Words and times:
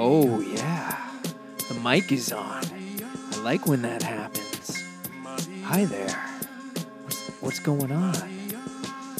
Oh, 0.00 0.38
yeah. 0.38 0.96
The 1.66 1.74
mic 1.82 2.12
is 2.12 2.30
on. 2.30 2.62
I 3.32 3.36
like 3.42 3.66
when 3.66 3.82
that 3.82 4.00
happens. 4.00 4.84
Hi 5.64 5.86
there. 5.86 6.24
What's, 7.40 7.58
going 7.58 7.90
on? 7.90 8.14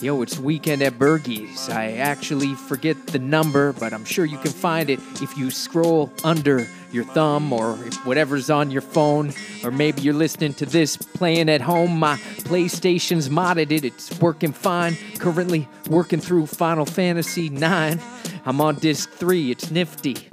Yo, 0.00 0.22
it's 0.22 0.38
weekend 0.38 0.82
at 0.82 0.92
Bergie's. 0.92 1.68
I 1.68 1.94
actually 1.94 2.54
forget 2.54 3.08
the 3.08 3.18
number, 3.18 3.72
but 3.72 3.92
I'm 3.92 4.04
sure 4.04 4.24
you 4.24 4.38
can 4.38 4.52
find 4.52 4.88
it 4.88 5.00
if 5.20 5.36
you 5.36 5.50
scroll 5.50 6.12
under 6.22 6.68
your 6.92 7.02
thumb 7.02 7.52
or 7.52 7.72
if 7.84 8.06
whatever's 8.06 8.48
on 8.48 8.70
your 8.70 8.82
phone. 8.82 9.32
Or 9.64 9.72
maybe 9.72 10.02
you're 10.02 10.14
listening 10.14 10.54
to 10.54 10.66
this 10.66 10.96
playing 10.96 11.48
at 11.48 11.60
home. 11.60 11.98
My 11.98 12.18
PlayStation's 12.44 13.28
modded 13.28 13.72
it, 13.72 13.84
it's 13.84 14.16
working 14.20 14.52
fine. 14.52 14.96
Currently 15.18 15.66
working 15.90 16.20
through 16.20 16.46
Final 16.46 16.86
Fantasy 16.86 17.48
9. 17.48 18.00
I'm 18.46 18.60
on 18.60 18.76
disc 18.76 19.10
3, 19.10 19.50
it's 19.50 19.72
nifty. 19.72 20.28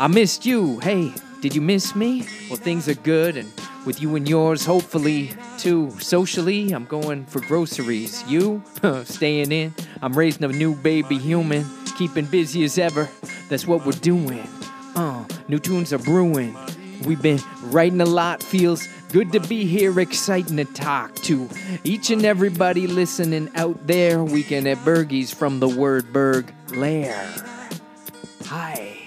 I 0.00 0.06
missed 0.06 0.46
you. 0.46 0.78
Hey, 0.78 1.12
did 1.42 1.54
you 1.54 1.60
miss 1.60 1.94
me? 1.94 2.26
Well, 2.48 2.56
things 2.56 2.88
are 2.88 2.94
good, 2.94 3.36
and 3.36 3.52
with 3.84 4.00
you 4.00 4.16
and 4.16 4.26
yours, 4.26 4.64
hopefully, 4.64 5.30
too. 5.58 5.90
Socially, 6.00 6.72
I'm 6.72 6.86
going 6.86 7.26
for 7.26 7.42
groceries. 7.42 8.24
You? 8.26 8.62
Staying 9.04 9.52
in. 9.52 9.74
I'm 10.00 10.14
raising 10.14 10.44
a 10.44 10.48
new 10.48 10.74
baby 10.74 11.18
human, 11.18 11.66
keeping 11.98 12.24
busy 12.24 12.64
as 12.64 12.78
ever. 12.78 13.10
That's 13.50 13.66
what 13.66 13.84
we're 13.84 13.92
doing. 13.92 14.48
Uh, 14.96 15.26
new 15.48 15.58
tunes 15.58 15.92
are 15.92 15.98
brewing. 15.98 16.56
We've 17.04 17.20
been 17.20 17.40
writing 17.64 18.00
a 18.00 18.06
lot, 18.06 18.42
feels 18.42 18.88
good 19.10 19.32
to 19.32 19.40
be 19.40 19.66
here, 19.66 20.00
exciting 20.00 20.56
to 20.56 20.64
talk 20.64 21.14
to 21.16 21.46
each 21.84 22.08
and 22.08 22.24
everybody 22.24 22.86
listening 22.86 23.50
out 23.54 23.86
there. 23.86 24.24
Weekend 24.24 24.66
at 24.66 24.78
Bergie's 24.78 25.30
from 25.30 25.60
the 25.60 25.68
word 25.68 26.10
Berg 26.10 26.54
Lair. 26.70 27.34
Hi. 28.46 28.99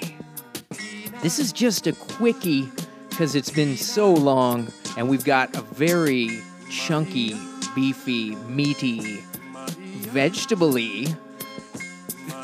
This 1.24 1.40
is 1.40 1.54
just 1.54 1.88
a 1.88 1.94
quickie 1.94 2.70
because 3.08 3.34
it's 3.34 3.50
been 3.50 3.78
so 3.78 4.14
long 4.14 4.68
and 4.98 5.08
we've 5.08 5.24
got 5.24 5.56
a 5.56 5.62
very 5.62 6.42
chunky, 6.70 7.34
beefy, 7.74 8.36
meaty, 8.36 9.24
vegetable 10.10 10.78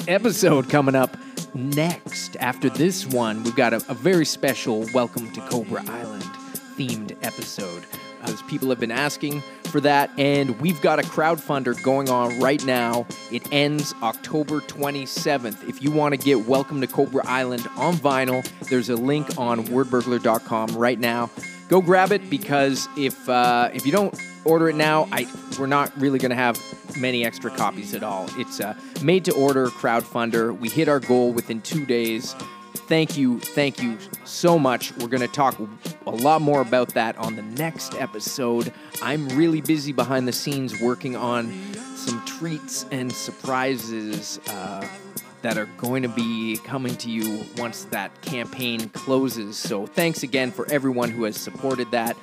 episode 0.08 0.70
coming 0.70 0.96
up 0.96 1.18
next. 1.54 2.38
After 2.38 2.70
this 2.70 3.06
one, 3.06 3.44
we've 3.44 3.54
got 3.54 3.74
a, 3.74 3.84
a 3.90 3.94
very 3.94 4.24
special 4.24 4.88
Welcome 4.94 5.30
to 5.34 5.42
Cobra 5.42 5.84
Island 5.86 6.24
themed 6.78 7.18
episode. 7.22 7.84
As 8.22 8.42
people 8.44 8.70
have 8.70 8.80
been 8.80 8.92
asking 8.92 9.42
for 9.64 9.80
that, 9.82 10.10
and 10.18 10.60
we've 10.60 10.82
got 10.82 11.00
a 11.00 11.04
crowdfunder 11.04 11.82
going 11.84 12.10
on 12.10 12.40
right 12.40 12.64
now. 12.66 13.06
It 13.32 13.52
ends 13.52 13.94
October 14.02 14.62
27th. 14.62 15.68
If 15.68 15.82
you 15.82 15.92
want 15.92 16.14
to 16.14 16.18
get 16.18 16.46
Welcome 16.46 16.82
to 16.82 16.88
Cobra 16.88 17.26
Island 17.26 17.68
on 17.76 17.96
vinyl, 17.96 18.48
there's 18.70 18.90
a 18.90 18.96
link 18.96 19.38
on 19.38 19.66
wordburglar.com 19.66 20.76
right 20.76 21.00
now. 21.00 21.30
Go 21.70 21.82
grab 21.82 22.12
it 22.12 22.30
because 22.30 22.88
if 22.98 23.30
uh, 23.30 23.70
if 23.74 23.86
you 23.86 23.92
don't 23.92 24.20
order 24.44 24.70
it 24.70 24.76
now, 24.76 25.08
I 25.12 25.28
we're 25.60 25.68
not 25.68 25.92
really 25.98 26.18
going 26.18 26.32
to 26.32 26.36
have 26.36 26.60
many 26.98 27.24
extra 27.26 27.52
copies 27.52 27.94
at 27.94 28.04
all. 28.04 28.28
It's 28.38 28.60
a 28.60 28.76
made 29.04 29.26
to 29.26 29.34
order 29.34 29.68
crowdfunder. 29.68 30.58
We 30.58 30.70
hit 30.70 30.88
our 30.88 31.00
goal 31.00 31.32
within 31.32 31.62
two 31.62 31.86
days. 31.86 32.36
Thank 32.90 33.20
you, 33.20 33.40
thank 33.40 33.84
you 33.84 34.00
so 34.24 34.58
much. 34.58 34.98
We're 34.98 35.10
going 35.10 35.22
to 35.22 35.28
talk 35.28 35.60
a 36.08 36.10
lot 36.10 36.42
more 36.42 36.60
about 36.60 36.96
that 36.96 37.16
on 37.20 37.36
the 37.36 37.44
next 37.44 37.94
episode. 37.94 38.74
I'm 39.04 39.30
really 39.30 39.62
busy 39.62 39.94
behind 39.94 40.28
the 40.28 40.32
scenes 40.32 40.82
working 40.82 41.16
on 41.16 41.54
some 41.96 42.26
treats 42.26 42.88
and 42.90 43.14
surprises 43.14 44.40
uh, 44.48 44.88
that 45.44 45.56
are 45.56 45.68
going 45.78 46.02
to 46.02 46.10
be 46.10 46.58
coming 46.66 46.96
to 46.96 47.12
you 47.12 47.46
once 47.58 47.84
that 47.92 48.24
campaign 48.24 48.90
closes. 48.90 49.56
So, 49.56 49.86
thanks 49.86 50.24
again 50.24 50.50
for 50.52 50.68
everyone 50.72 51.12
who 51.12 51.26
has 51.26 51.38
supported 51.38 51.92
that. 51.92 52.18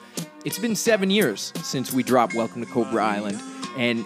It's 0.44 0.58
been 0.58 0.74
seven 0.74 1.10
years 1.10 1.52
since 1.62 1.92
we 1.92 2.02
dropped 2.02 2.34
Welcome 2.34 2.64
to 2.64 2.68
Cobra 2.72 3.04
Island, 3.04 3.40
and 3.76 4.04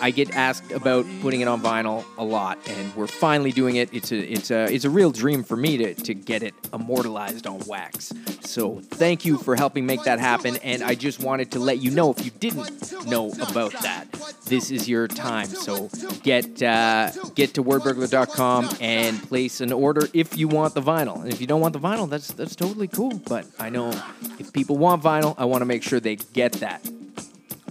I 0.00 0.10
get 0.10 0.34
asked 0.34 0.72
about 0.72 1.06
putting 1.20 1.40
it 1.40 1.48
on 1.48 1.60
vinyl 1.60 2.04
a 2.18 2.24
lot, 2.24 2.58
and 2.68 2.94
we're 2.94 3.06
finally 3.06 3.52
doing 3.52 3.76
it. 3.76 3.92
It's 3.92 4.12
a 4.12 4.18
it's 4.18 4.50
a 4.50 4.72
it's 4.72 4.84
a 4.84 4.90
real 4.90 5.10
dream 5.10 5.42
for 5.44 5.56
me 5.56 5.76
to 5.78 5.94
to 5.94 6.14
get 6.14 6.42
it 6.42 6.54
immortalized 6.72 7.46
on 7.46 7.60
wax. 7.66 8.12
So 8.40 8.80
thank 8.80 9.24
you 9.24 9.38
for 9.38 9.56
helping 9.56 9.86
make 9.86 10.02
that 10.04 10.18
happen. 10.18 10.56
And 10.58 10.82
I 10.82 10.94
just 10.94 11.20
wanted 11.20 11.52
to 11.52 11.58
let 11.58 11.78
you 11.78 11.90
know 11.90 12.10
if 12.10 12.24
you 12.24 12.30
didn't 12.30 13.06
know 13.06 13.30
about 13.48 13.72
that, 13.82 14.06
this 14.46 14.70
is 14.70 14.88
your 14.88 15.08
time. 15.08 15.46
So 15.46 15.88
get 16.22 16.62
uh, 16.62 17.10
get 17.34 17.54
to 17.54 17.62
wordburglar.com 17.62 18.68
and 18.80 19.22
place 19.28 19.60
an 19.60 19.72
order 19.72 20.08
if 20.12 20.36
you 20.36 20.48
want 20.48 20.74
the 20.74 20.82
vinyl. 20.82 21.22
And 21.22 21.32
if 21.32 21.40
you 21.40 21.46
don't 21.46 21.60
want 21.60 21.72
the 21.72 21.80
vinyl, 21.80 22.08
that's 22.08 22.28
that's 22.32 22.56
totally 22.56 22.88
cool. 22.88 23.18
But 23.26 23.46
I 23.58 23.70
know 23.70 23.90
if 24.38 24.52
people 24.52 24.76
want 24.76 25.02
vinyl, 25.02 25.34
I 25.38 25.44
want 25.44 25.62
to 25.62 25.66
make 25.66 25.82
sure 25.82 26.00
they 26.00 26.16
get 26.16 26.52
that. 26.54 26.86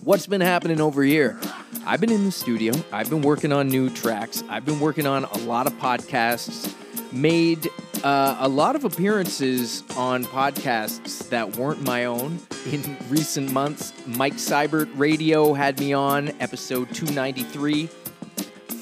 What's 0.03 0.25
been 0.25 0.41
happening 0.41 0.81
over 0.81 1.03
here? 1.03 1.39
I've 1.85 1.99
been 1.99 2.11
in 2.11 2.25
the 2.25 2.31
studio. 2.31 2.73
I've 2.91 3.09
been 3.09 3.21
working 3.23 3.51
on 3.51 3.67
new 3.67 3.89
tracks. 3.89 4.43
I've 4.49 4.65
been 4.65 4.79
working 4.79 5.07
on 5.07 5.23
a 5.23 5.37
lot 5.39 5.65
of 5.65 5.73
podcasts. 5.73 6.73
Made 7.11 7.69
uh, 8.03 8.37
a 8.39 8.47
lot 8.47 8.75
of 8.75 8.85
appearances 8.85 9.83
on 9.97 10.23
podcasts 10.25 11.27
that 11.29 11.57
weren't 11.57 11.81
my 11.83 12.05
own 12.05 12.39
in 12.71 12.97
recent 13.09 13.51
months. 13.51 13.93
Mike 14.05 14.33
Seibert 14.33 14.89
Radio 14.95 15.53
had 15.53 15.79
me 15.79 15.91
on 15.93 16.29
episode 16.39 16.93
293. 16.93 17.87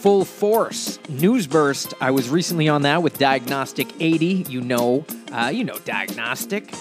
Full 0.01 0.25
Force 0.25 0.99
Newsburst. 1.09 1.93
I 2.01 2.11
was 2.11 2.29
recently 2.29 2.67
on 2.69 2.81
that 2.83 3.01
with 3.01 3.17
Diagnostic 3.17 3.87
80. 3.99 4.45
You 4.49 4.61
know, 4.61 5.05
uh, 5.31 5.51
you 5.53 5.63
know 5.63 5.77
Diagnostic. 5.79 6.73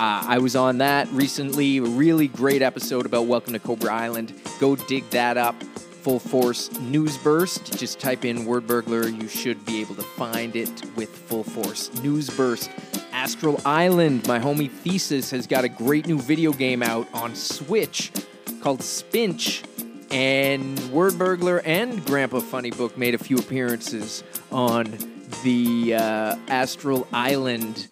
Uh, 0.00 0.24
I 0.26 0.38
was 0.38 0.56
on 0.56 0.78
that 0.78 1.08
recently. 1.12 1.76
A 1.76 1.82
really 1.82 2.26
great 2.26 2.62
episode 2.62 3.04
about 3.04 3.26
Welcome 3.26 3.52
to 3.52 3.58
Cobra 3.58 3.92
Island. 3.92 4.32
Go 4.58 4.74
dig 4.74 5.06
that 5.10 5.36
up. 5.36 5.62
Full 5.62 6.18
Force 6.18 6.72
News 6.80 7.18
Burst. 7.18 7.78
Just 7.78 8.00
type 8.00 8.24
in 8.24 8.46
Word 8.46 8.66
Burglar. 8.66 9.08
You 9.08 9.28
should 9.28 9.62
be 9.66 9.82
able 9.82 9.94
to 9.96 10.02
find 10.02 10.56
it 10.56 10.70
with 10.96 11.10
Full 11.10 11.44
Force 11.44 11.92
News 12.02 12.30
Burst. 12.30 12.70
Astral 13.12 13.60
Island. 13.66 14.26
My 14.26 14.38
homie 14.38 14.70
Thesis 14.70 15.30
has 15.32 15.46
got 15.46 15.64
a 15.64 15.68
great 15.68 16.06
new 16.06 16.18
video 16.18 16.54
game 16.54 16.82
out 16.82 17.06
on 17.12 17.34
Switch 17.34 18.10
called 18.62 18.80
Spinch. 18.80 19.62
And 20.10 20.78
Word 20.90 21.18
Burglar 21.18 21.60
and 21.66 22.02
Grandpa 22.06 22.40
Funny 22.40 22.70
Book 22.70 22.96
made 22.96 23.14
a 23.14 23.18
few 23.18 23.36
appearances 23.36 24.24
on 24.50 24.96
the 25.44 25.94
uh, 25.94 26.36
Astral 26.48 27.06
Island 27.12 27.88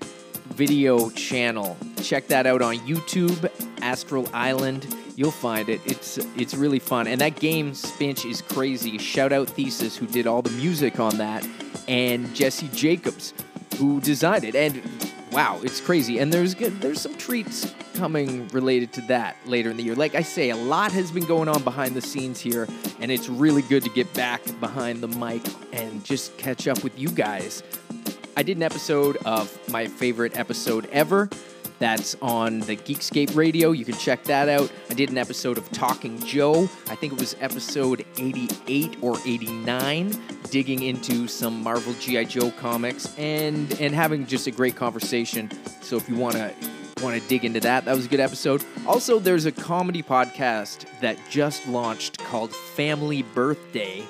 video 0.59 1.09
channel. 1.11 1.77
Check 2.03 2.27
that 2.27 2.45
out 2.45 2.63
on 2.63 2.79
YouTube, 2.79 3.49
Astral 3.81 4.29
Island. 4.35 4.93
You'll 5.15 5.31
find 5.31 5.69
it. 5.69 5.81
It's 5.87 6.19
it's 6.37 6.53
really 6.53 6.81
fun. 6.81 7.07
And 7.07 7.21
that 7.21 7.39
game 7.39 7.71
Spinch 7.73 8.29
is 8.29 8.43
crazy. 8.43 8.99
Shout 8.99 9.33
out 9.33 9.49
Thesis 9.49 9.97
who 9.97 10.09
did 10.09 10.27
all 10.27 10.43
the 10.43 10.51
music 10.51 10.99
on 10.99 11.17
that 11.19 11.47
and 11.87 12.35
Jesse 12.35 12.69
Jacobs 12.75 13.35
who 13.77 14.01
designed 14.01 14.43
it. 14.43 14.57
And 14.57 14.83
wow, 15.31 15.61
it's 15.63 15.81
crazy. 15.81 16.19
And 16.19 16.33
there's 16.33 16.55
good 16.55 16.81
there's 16.81 17.01
some 17.01 17.17
treats 17.17 17.73
coming 17.95 18.49
related 18.49 18.93
to 18.95 19.01
that 19.03 19.37
later 19.47 19.71
in 19.71 19.77
the 19.77 19.85
year. 19.85 19.95
Like 19.95 20.17
I 20.17 20.23
say, 20.23 20.51
a 20.51 20.57
lot 20.57 20.91
has 20.91 21.13
been 21.13 21.27
going 21.27 21.49
on 21.49 21.63
behind 21.63 21.95
the 21.95 22.01
scenes 22.01 22.41
here, 22.41 22.67
and 22.99 23.13
it's 23.13 23.29
really 23.29 23.63
good 23.63 23.85
to 23.85 23.91
get 23.91 24.13
back 24.13 24.43
behind 24.59 25.03
the 25.03 25.09
mic 25.09 25.43
and 25.73 26.05
just 26.05 26.37
catch 26.37 26.67
up 26.67 26.83
with 26.83 26.99
you 26.99 27.09
guys. 27.11 27.63
I 28.39 28.45
did 28.45 28.57
an 28.57 28.63
episode 28.63 29.17
of 29.25 29.59
my 29.69 29.89
favorite 29.89 30.39
episode 30.39 30.89
ever. 30.93 31.29
That's 31.81 32.15
on 32.23 32.61
the 32.61 32.77
Geekscape 32.77 33.35
Radio. 33.35 33.73
You 33.73 33.85
can 33.85 33.97
check 33.97 34.23
that 34.25 34.49
out. 34.49 34.71
I 34.89 34.95
did 34.95 35.11
an 35.11 35.19
episode 35.19 35.59
of 35.59 35.69
Talking 35.73 36.21
Joe. 36.21 36.71
I 36.87 36.95
think 36.95 37.15
it 37.15 37.19
was 37.19 37.35
episode 37.41 38.07
88 38.17 38.99
or 39.03 39.19
89, 39.27 40.13
digging 40.51 40.85
into 40.85 41.27
some 41.27 41.65
Marvel 41.65 41.93
GI 41.95 42.27
Joe 42.27 42.53
comics 42.53 43.13
and 43.19 43.73
and 43.81 43.93
having 43.93 44.25
just 44.25 44.47
a 44.47 44.53
great 44.53 44.77
conversation. 44.77 45.51
So 45.83 45.97
if 45.97 46.09
you 46.09 46.15
want 46.15 46.37
to 46.37 46.55
want 47.03 47.21
to 47.21 47.29
dig 47.29 47.45
into 47.45 47.59
that, 47.59 47.87
that 47.87 47.97
was 47.97 48.07
a 48.07 48.09
good 48.09 48.21
episode. 48.21 48.65
Also, 48.87 49.19
there's 49.19 49.47
a 49.47 49.53
comedy 49.53 50.05
podcast 50.05 50.85
that 51.01 51.19
just 51.29 51.67
launched 51.67 52.19
called 52.19 52.55
Family 52.55 53.23
Birthday 53.23 54.05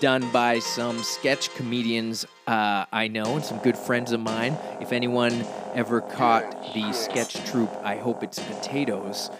done 0.00 0.30
by 0.32 0.58
some 0.58 1.02
sketch 1.02 1.54
comedians 1.54 2.26
uh, 2.46 2.86
I 2.90 3.08
know 3.08 3.36
and 3.36 3.44
some 3.44 3.58
good 3.58 3.76
friends 3.76 4.12
of 4.12 4.20
mine. 4.20 4.56
If 4.80 4.92
anyone 4.92 5.44
ever 5.74 6.00
caught 6.00 6.74
the 6.74 6.92
sketch 6.92 7.34
troupe, 7.50 7.74
I 7.84 7.96
hope 7.96 8.22
it's 8.22 8.38
Potatoes. 8.38 9.30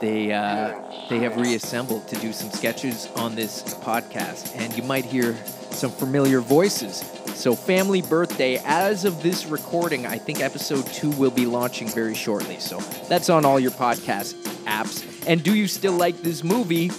They 0.00 0.32
uh, 0.32 0.80
they 1.08 1.18
have 1.20 1.36
reassembled 1.36 2.06
to 2.08 2.16
do 2.16 2.32
some 2.32 2.50
sketches 2.50 3.08
on 3.16 3.34
this 3.34 3.62
podcast, 3.82 4.54
and 4.54 4.76
you 4.76 4.82
might 4.82 5.04
hear 5.04 5.36
some 5.70 5.90
familiar 5.90 6.40
voices. 6.40 7.02
So, 7.34 7.54
Family 7.54 8.02
Birthday, 8.02 8.60
as 8.64 9.04
of 9.04 9.22
this 9.22 9.46
recording, 9.46 10.06
I 10.06 10.18
think 10.18 10.40
episode 10.40 10.86
two 10.86 11.10
will 11.12 11.30
be 11.30 11.46
launching 11.46 11.88
very 11.88 12.14
shortly. 12.14 12.58
So, 12.58 12.78
that's 13.08 13.30
on 13.30 13.44
all 13.44 13.58
your 13.58 13.70
podcast 13.70 14.34
apps. 14.64 15.04
And 15.26 15.42
do 15.42 15.54
you 15.54 15.66
still 15.66 15.92
like 15.94 16.16
this 16.22 16.42
movie? 16.44 16.90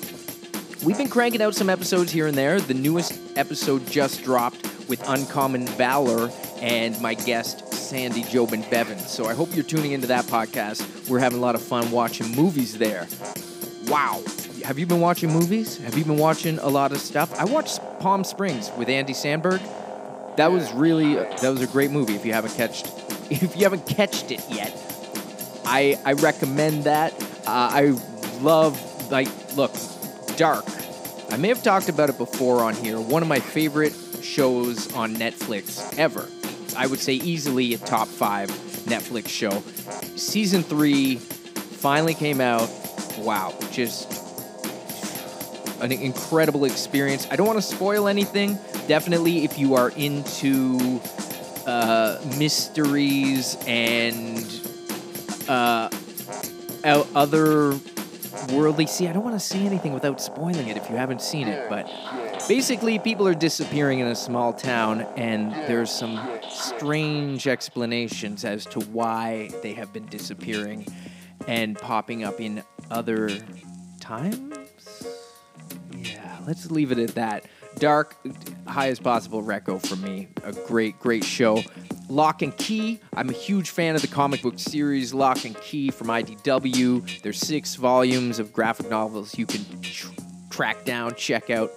We've 0.81 0.97
been 0.97 1.09
cranking 1.09 1.41
out 1.41 1.55
some 1.55 1.69
episodes 1.69 2.09
here 2.09 2.27
and 2.27 2.37
there. 2.37 2.61
The 2.61 2.73
newest 2.73 3.19
episode 3.37 3.85
just 3.87 4.23
dropped 4.23 4.63
with 4.87 5.03
Uncommon 5.09 5.67
Valor 5.67 6.31
and 6.61 6.99
my 7.01 7.15
guest 7.15 7.73
Sandy, 7.73 8.23
Job, 8.23 8.53
and 8.53 8.67
Bevan. 8.69 8.97
So 8.97 9.25
I 9.25 9.33
hope 9.33 9.53
you're 9.53 9.65
tuning 9.65 9.91
into 9.91 10.07
that 10.07 10.23
podcast. 10.25 11.09
We're 11.09 11.19
having 11.19 11.37
a 11.37 11.41
lot 11.41 11.55
of 11.55 11.61
fun 11.61 11.91
watching 11.91 12.33
movies 12.33 12.77
there. 12.77 13.07
Wow. 13.87 14.21
Have 14.63 14.79
you 14.79 14.85
been 14.85 15.01
watching 15.01 15.29
movies? 15.33 15.77
Have 15.79 15.97
you 15.97 16.05
been 16.05 16.17
watching 16.17 16.59
a 16.59 16.69
lot 16.69 16.93
of 16.93 16.99
stuff? 16.99 17.37
I 17.37 17.43
watched 17.43 17.81
Palm 17.99 18.23
Springs 18.23 18.71
with 18.77 18.87
Andy 18.87 19.13
Samberg. 19.13 19.61
That 20.37 20.49
was 20.49 20.71
really 20.71 21.15
that 21.15 21.49
was 21.49 21.61
a 21.61 21.67
great 21.67 21.91
movie. 21.91 22.15
If 22.15 22.25
you 22.25 22.31
haven't 22.31 22.55
catched 22.55 22.85
if 23.29 23.53
you 23.57 23.63
haven't 23.63 23.85
catched 23.85 24.31
it 24.31 24.41
yet, 24.49 24.73
I 25.65 25.99
I 26.05 26.13
recommend 26.13 26.85
that. 26.85 27.13
Uh, 27.45 27.69
I 27.73 27.99
love 28.41 29.11
like 29.11 29.27
look 29.57 29.75
Dark. 30.39 30.63
I 31.31 31.35
may 31.35 31.49
have 31.49 31.61
talked 31.61 31.89
about 31.89 32.09
it 32.09 32.17
before 32.17 32.63
on 32.63 32.73
here. 32.73 32.97
One 32.97 33.21
of 33.21 33.27
my 33.27 33.41
favorite 33.41 33.93
shows 34.21 34.89
on 34.93 35.17
Netflix 35.17 35.97
ever. 35.99 36.29
I 36.77 36.87
would 36.87 36.99
say 36.99 37.15
easily 37.15 37.73
a 37.73 37.77
top 37.77 38.07
five 38.07 38.47
Netflix 38.87 39.27
show. 39.27 39.61
Season 40.15 40.63
three 40.63 41.17
finally 41.17 42.13
came 42.13 42.39
out. 42.39 42.69
Wow, 43.17 43.53
just 43.73 44.13
an 45.81 45.91
incredible 45.91 46.63
experience. 46.63 47.27
I 47.29 47.35
don't 47.35 47.45
want 47.45 47.59
to 47.59 47.61
spoil 47.75 48.07
anything. 48.07 48.57
Definitely, 48.87 49.43
if 49.43 49.59
you 49.59 49.75
are 49.75 49.89
into 49.89 51.01
uh, 51.67 52.17
mysteries 52.37 53.57
and 53.67 54.47
uh, 55.49 55.89
other 57.13 57.77
worldly. 58.51 58.87
See, 58.87 59.07
I 59.07 59.13
don't 59.13 59.23
want 59.23 59.35
to 59.35 59.45
say 59.45 59.59
anything 59.65 59.93
without 59.93 60.21
spoiling 60.21 60.67
it 60.67 60.77
if 60.77 60.89
you 60.89 60.95
haven't 60.95 61.21
seen 61.21 61.47
it, 61.47 61.69
but 61.69 61.89
basically, 62.47 62.99
people 62.99 63.27
are 63.27 63.33
disappearing 63.33 63.99
in 63.99 64.07
a 64.07 64.15
small 64.15 64.53
town, 64.53 65.01
and 65.15 65.51
there's 65.69 65.91
some 65.91 66.19
strange 66.49 67.47
explanations 67.47 68.45
as 68.45 68.65
to 68.67 68.79
why 68.79 69.49
they 69.61 69.73
have 69.73 69.91
been 69.93 70.05
disappearing 70.07 70.85
and 71.47 71.77
popping 71.77 72.23
up 72.23 72.39
in 72.39 72.63
other 72.91 73.29
times. 73.99 75.07
Yeah, 75.95 76.37
let's 76.47 76.69
leave 76.71 76.91
it 76.91 76.99
at 76.99 77.15
that. 77.15 77.45
Dark, 77.77 78.15
highest 78.67 79.03
possible 79.03 79.43
reco 79.43 79.85
for 79.85 79.95
me. 79.95 80.27
A 80.43 80.51
great, 80.51 80.99
great 80.99 81.23
show. 81.23 81.61
Locke 82.09 82.41
and 82.41 82.55
Key. 82.57 82.99
I'm 83.13 83.29
a 83.29 83.33
huge 83.33 83.69
fan 83.69 83.95
of 83.95 84.01
the 84.01 84.07
comic 84.07 84.41
book 84.41 84.57
series 84.57 85.13
Locke 85.13 85.45
and 85.45 85.59
Key 85.61 85.91
from 85.91 86.07
IDW. 86.07 87.21
There's 87.21 87.37
six 87.37 87.75
volumes 87.75 88.39
of 88.39 88.51
graphic 88.51 88.89
novels 88.89 89.37
you 89.37 89.45
can 89.45 89.63
tr- 89.81 90.11
track 90.49 90.85
down, 90.85 91.13
check 91.15 91.49
out. 91.49 91.71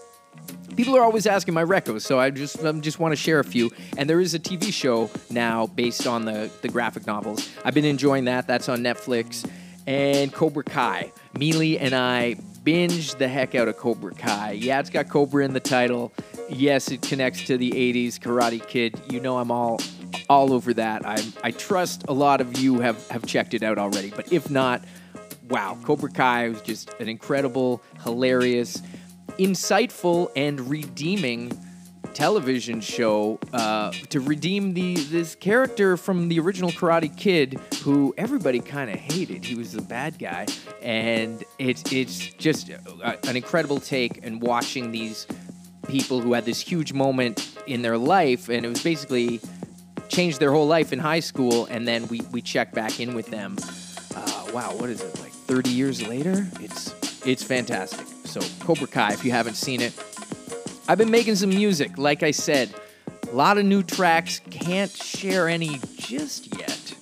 People 0.75 0.97
are 0.97 1.03
always 1.03 1.27
asking 1.27 1.53
my 1.53 1.63
recos, 1.63 2.01
so 2.01 2.19
I 2.19 2.31
just 2.31 2.65
I 2.65 2.73
just 2.73 2.99
want 2.99 3.13
to 3.13 3.17
share 3.17 3.41
a 3.41 3.45
few. 3.45 3.71
And 3.99 4.09
there 4.09 4.21
is 4.21 4.33
a 4.33 4.39
TV 4.39 4.73
show 4.73 5.11
now 5.31 5.67
based 5.67 6.07
on 6.07 6.25
the 6.25 6.51
the 6.63 6.69
graphic 6.69 7.07
novels. 7.07 7.51
I've 7.63 7.75
been 7.75 7.85
enjoying 7.85 8.25
that. 8.25 8.47
That's 8.47 8.69
on 8.71 8.81
Netflix. 8.81 9.49
And 9.87 10.33
Cobra 10.33 10.65
Kai. 10.65 11.13
Mealy 11.37 11.79
and 11.79 11.93
I 11.95 12.37
binged 12.65 13.19
the 13.19 13.29
heck 13.29 13.55
out 13.55 13.69
of 13.69 13.77
Cobra 13.77 14.15
Kai. 14.15 14.53
Yeah, 14.53 14.81
it's 14.81 14.91
got 14.91 15.09
Cobra 15.09 15.45
in 15.45 15.53
the 15.53 15.61
title. 15.61 16.13
Yes, 16.49 16.91
it 16.91 17.03
connects 17.03 17.45
to 17.47 17.59
the 17.59 17.71
80s 17.71 18.19
Karate 18.19 18.67
Kid. 18.67 19.01
You 19.11 19.21
know 19.21 19.39
I'm 19.39 19.51
all 19.51 19.81
all 20.33 20.53
over 20.55 20.73
that. 20.73 21.05
I 21.07 21.23
I 21.45 21.51
trust 21.51 22.05
a 22.09 22.13
lot 22.13 22.41
of 22.41 22.59
you 22.59 22.81
have 22.81 23.07
have 23.09 23.27
checked 23.27 23.53
it 23.53 23.63
out 23.63 23.77
already, 23.77 24.11
but 24.11 24.33
if 24.33 24.51
not, 24.51 24.83
wow, 25.51 25.79
Cobra 25.85 26.11
Kai 26.11 26.49
was 26.49 26.63
just 26.63 26.95
an 27.01 27.09
incredible, 27.09 27.83
hilarious, 28.03 28.81
insightful 29.39 30.31
and 30.35 30.59
redeeming 30.71 31.53
television 32.15 32.81
show 32.81 33.39
uh, 33.53 33.91
to 34.09 34.21
redeem 34.21 34.73
the 34.73 34.95
this 34.95 35.35
character 35.35 35.99
from 35.99 36.29
the 36.29 36.41
original 36.41 36.71
Karate 36.71 37.15
Kid, 37.15 37.61
who 37.83 38.15
everybody 38.17 38.61
kind 38.61 38.89
of 38.91 38.97
hated. 38.97 39.45
He 39.45 39.55
was 39.55 39.73
the 39.73 39.83
bad 39.83 40.19
guy, 40.19 40.47
and 40.81 41.45
it's 41.59 41.93
it's 41.93 42.33
just 42.35 42.71
a, 42.71 43.19
an 43.29 43.37
incredible 43.37 43.81
take. 43.81 44.25
And 44.25 44.41
watching 44.41 44.93
these 44.93 45.27
people 45.89 46.21
who 46.21 46.33
had 46.33 46.47
this 46.47 46.61
huge 46.61 46.95
moment 46.95 47.55
in 47.67 47.83
their 47.83 47.99
life, 47.99 48.49
and 48.49 48.65
it 48.65 48.69
was 48.69 48.83
basically 48.83 49.41
changed 50.13 50.39
their 50.39 50.53
whole 50.53 50.67
life 50.67 50.93
in 50.93 50.99
high 50.99 51.21
school, 51.21 51.67
and 51.67 51.89
then 51.89 52.07
we 52.09 52.21
we 52.31 52.43
check 52.43 52.73
back 52.73 53.01
in 53.01 53.15
with 53.15 53.31
them. 53.31 53.57
Uh, 54.15 54.45
wow, 54.53 54.71
what 54.77 54.91
is 54.91 55.01
it 55.01 55.19
like? 55.21 55.33
Thirty 55.33 55.71
years 55.71 56.07
later, 56.07 56.47
it's 56.61 56.95
it's 57.27 57.43
fantastic. 57.43 58.07
So 58.25 58.41
Cobra 58.65 58.87
Kai, 58.87 59.13
if 59.13 59.25
you 59.25 59.31
haven't 59.31 59.55
seen 59.55 59.81
it, 59.81 59.93
I've 60.89 60.99
been 60.99 61.11
making 61.11 61.37
some 61.37 61.51
music. 61.51 61.99
Like 61.99 62.23
I 62.23 62.31
said, 62.31 62.75
a 63.31 63.35
lot 63.35 63.59
of 63.59 63.65
new 63.65 63.83
tracks. 63.83 64.41
Can't 64.51 64.91
share 64.91 65.49
any 65.49 65.81
just 65.97 66.59
yet, 66.59 66.95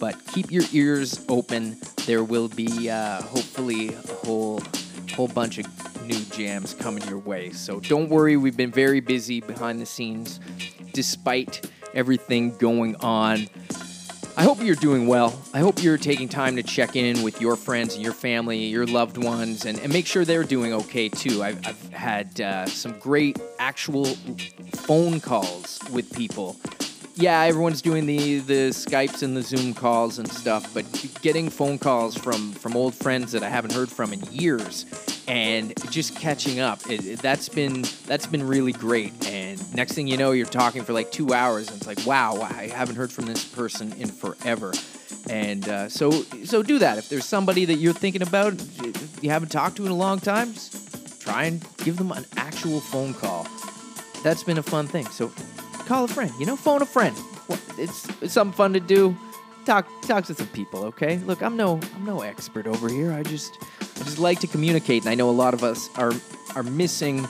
but 0.00 0.14
keep 0.26 0.50
your 0.50 0.64
ears 0.72 1.24
open. 1.28 1.76
There 2.06 2.24
will 2.24 2.48
be 2.48 2.90
uh, 2.90 3.22
hopefully 3.22 3.94
a 3.94 4.14
whole 4.24 4.60
whole 5.14 5.28
bunch 5.28 5.58
of 5.58 5.66
new 6.06 6.20
jams 6.30 6.74
coming 6.74 7.02
your 7.08 7.18
way. 7.18 7.50
So 7.50 7.80
don't 7.80 8.08
worry, 8.08 8.36
we've 8.36 8.56
been 8.56 8.70
very 8.70 9.00
busy 9.00 9.40
behind 9.40 9.80
the 9.80 9.86
scenes, 9.86 10.40
despite 10.92 11.65
everything 11.96 12.56
going 12.58 12.94
on. 12.96 13.48
I 14.36 14.44
hope 14.44 14.60
you're 14.60 14.76
doing 14.76 15.06
well. 15.06 15.40
I 15.54 15.60
hope 15.60 15.82
you're 15.82 15.96
taking 15.96 16.28
time 16.28 16.56
to 16.56 16.62
check 16.62 16.94
in 16.94 17.22
with 17.22 17.40
your 17.40 17.56
friends 17.56 17.94
and 17.94 18.04
your 18.04 18.12
family, 18.12 18.66
your 18.66 18.84
loved 18.84 19.16
ones, 19.16 19.64
and, 19.64 19.80
and 19.80 19.90
make 19.90 20.06
sure 20.06 20.26
they're 20.26 20.44
doing 20.44 20.74
okay 20.74 21.08
too. 21.08 21.42
I've, 21.42 21.66
I've 21.66 21.88
had 21.88 22.38
uh, 22.40 22.66
some 22.66 22.98
great 22.98 23.40
actual 23.58 24.04
phone 24.74 25.20
calls 25.20 25.80
with 25.90 26.14
people. 26.14 26.56
Yeah, 27.14 27.40
everyone's 27.40 27.80
doing 27.80 28.04
the, 28.04 28.40
the 28.40 28.68
Skypes 28.70 29.22
and 29.22 29.34
the 29.34 29.40
Zoom 29.40 29.72
calls 29.72 30.18
and 30.18 30.30
stuff, 30.30 30.74
but 30.74 30.84
getting 31.22 31.48
phone 31.48 31.78
calls 31.78 32.14
from, 32.14 32.52
from 32.52 32.76
old 32.76 32.94
friends 32.94 33.32
that 33.32 33.42
I 33.42 33.48
haven't 33.48 33.72
heard 33.72 33.88
from 33.88 34.12
in 34.12 34.22
years 34.30 34.84
and 35.28 35.74
just 35.90 36.16
catching 36.16 36.60
up. 36.60 36.88
It, 36.88 37.04
it, 37.06 37.18
that's 37.20 37.48
been 37.48 37.84
that's 38.06 38.26
been 38.26 38.46
really 38.46 38.72
great. 38.72 39.12
And 39.26 39.74
next 39.74 39.92
thing 39.94 40.06
you 40.06 40.16
know 40.16 40.32
you're 40.32 40.46
talking 40.46 40.82
for 40.82 40.92
like 40.92 41.10
two 41.10 41.32
hours 41.34 41.68
and 41.68 41.78
it's 41.78 41.86
like 41.86 42.06
wow 42.06 42.40
i 42.40 42.68
haven't 42.68 42.96
heard 42.96 43.12
from 43.12 43.26
this 43.26 43.44
person 43.44 43.92
in 43.94 44.08
forever. 44.08 44.72
And 45.28 45.68
uh, 45.68 45.88
so 45.88 46.10
so 46.44 46.62
do 46.62 46.78
that. 46.78 46.98
If 46.98 47.08
there's 47.08 47.24
somebody 47.24 47.64
that 47.64 47.74
you're 47.74 47.92
thinking 47.92 48.22
about 48.22 48.54
you 49.22 49.30
haven't 49.30 49.50
talked 49.50 49.76
to 49.76 49.86
in 49.86 49.92
a 49.92 49.96
long 49.96 50.20
time 50.20 50.54
try 51.18 51.44
and 51.44 51.64
give 51.78 51.96
them 51.96 52.12
an 52.12 52.24
actual 52.36 52.80
phone 52.80 53.12
call. 53.12 53.48
That's 54.22 54.44
been 54.44 54.58
a 54.58 54.62
fun 54.62 54.86
thing. 54.86 55.06
So 55.06 55.32
call 55.86 56.04
a 56.04 56.08
friend 56.08 56.30
you 56.38 56.46
know 56.46 56.56
phone 56.56 56.82
a 56.82 56.86
friend. 56.86 57.16
It's, 57.78 58.08
it's 58.22 58.32
something 58.32 58.56
fun 58.56 58.72
to 58.72 58.80
do. 58.80 59.16
Talk 59.64 59.86
talk 60.02 60.24
to 60.26 60.34
some 60.34 60.46
people 60.48 60.84
okay? 60.84 61.18
Look 61.18 61.42
i'm 61.42 61.56
no 61.56 61.80
i'm 61.96 62.04
no 62.04 62.20
expert 62.20 62.68
over 62.68 62.88
here. 62.88 63.12
I 63.12 63.24
just 63.24 63.58
Just 64.06 64.18
like 64.20 64.38
to 64.40 64.46
communicate, 64.46 65.02
and 65.02 65.10
I 65.10 65.16
know 65.16 65.28
a 65.28 65.32
lot 65.32 65.52
of 65.52 65.64
us 65.64 65.90
are 65.96 66.12
are 66.54 66.62
missing 66.62 67.26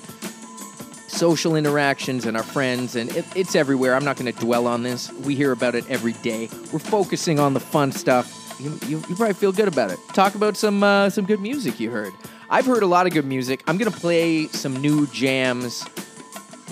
social 1.08 1.56
interactions 1.56 2.26
and 2.26 2.36
our 2.36 2.42
friends, 2.42 2.96
and 2.96 3.10
it, 3.16 3.24
it's 3.34 3.56
everywhere. 3.56 3.94
I'm 3.94 4.04
not 4.04 4.16
going 4.16 4.30
to 4.30 4.38
dwell 4.38 4.66
on 4.66 4.82
this. 4.82 5.10
We 5.12 5.34
hear 5.34 5.52
about 5.52 5.74
it 5.74 5.88
every 5.88 6.12
day. 6.12 6.50
We're 6.72 6.78
focusing 6.78 7.40
on 7.40 7.54
the 7.54 7.60
fun 7.60 7.92
stuff. 7.92 8.54
You, 8.60 8.78
you, 8.86 9.02
you 9.08 9.16
probably 9.16 9.32
feel 9.32 9.52
good 9.52 9.68
about 9.68 9.90
it. 9.90 9.98
Talk 10.12 10.34
about 10.34 10.56
some 10.56 10.82
uh, 10.82 11.08
some 11.08 11.24
good 11.24 11.40
music 11.40 11.80
you 11.80 11.90
heard. 11.90 12.12
I've 12.50 12.66
heard 12.66 12.82
a 12.82 12.86
lot 12.86 13.06
of 13.06 13.14
good 13.14 13.24
music. 13.24 13.64
I'm 13.66 13.78
going 13.78 13.90
to 13.90 13.98
play 13.98 14.46
some 14.48 14.76
new 14.76 15.06
jams 15.08 15.82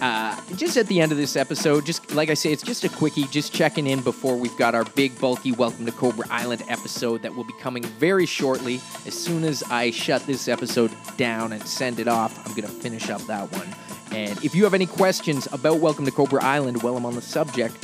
uh, 0.00 0.40
just 0.56 0.76
at 0.76 0.86
the 0.88 1.00
end 1.00 1.12
of 1.12 1.18
this 1.18 1.36
episode, 1.36 1.86
just 1.86 2.14
like 2.14 2.28
I 2.28 2.34
say, 2.34 2.52
it's 2.52 2.62
just 2.62 2.84
a 2.84 2.88
quickie, 2.88 3.24
just 3.24 3.52
checking 3.52 3.86
in 3.86 4.00
before 4.00 4.36
we've 4.36 4.56
got 4.56 4.74
our 4.74 4.84
big, 4.84 5.18
bulky 5.20 5.52
Welcome 5.52 5.86
to 5.86 5.92
Cobra 5.92 6.26
Island 6.30 6.64
episode 6.68 7.22
that 7.22 7.34
will 7.34 7.44
be 7.44 7.52
coming 7.60 7.84
very 7.84 8.26
shortly. 8.26 8.80
As 9.06 9.14
soon 9.14 9.44
as 9.44 9.62
I 9.64 9.90
shut 9.90 10.26
this 10.26 10.48
episode 10.48 10.90
down 11.16 11.52
and 11.52 11.62
send 11.66 12.00
it 12.00 12.08
off, 12.08 12.36
I'm 12.46 12.54
going 12.54 12.68
to 12.68 12.80
finish 12.80 13.08
up 13.08 13.22
that 13.22 13.50
one. 13.52 13.68
And 14.10 14.42
if 14.44 14.54
you 14.54 14.64
have 14.64 14.74
any 14.74 14.86
questions 14.86 15.46
about 15.52 15.78
Welcome 15.78 16.04
to 16.06 16.10
Cobra 16.10 16.42
Island 16.42 16.82
while 16.82 16.96
I'm 16.96 17.06
on 17.06 17.14
the 17.14 17.22
subject, 17.22 17.76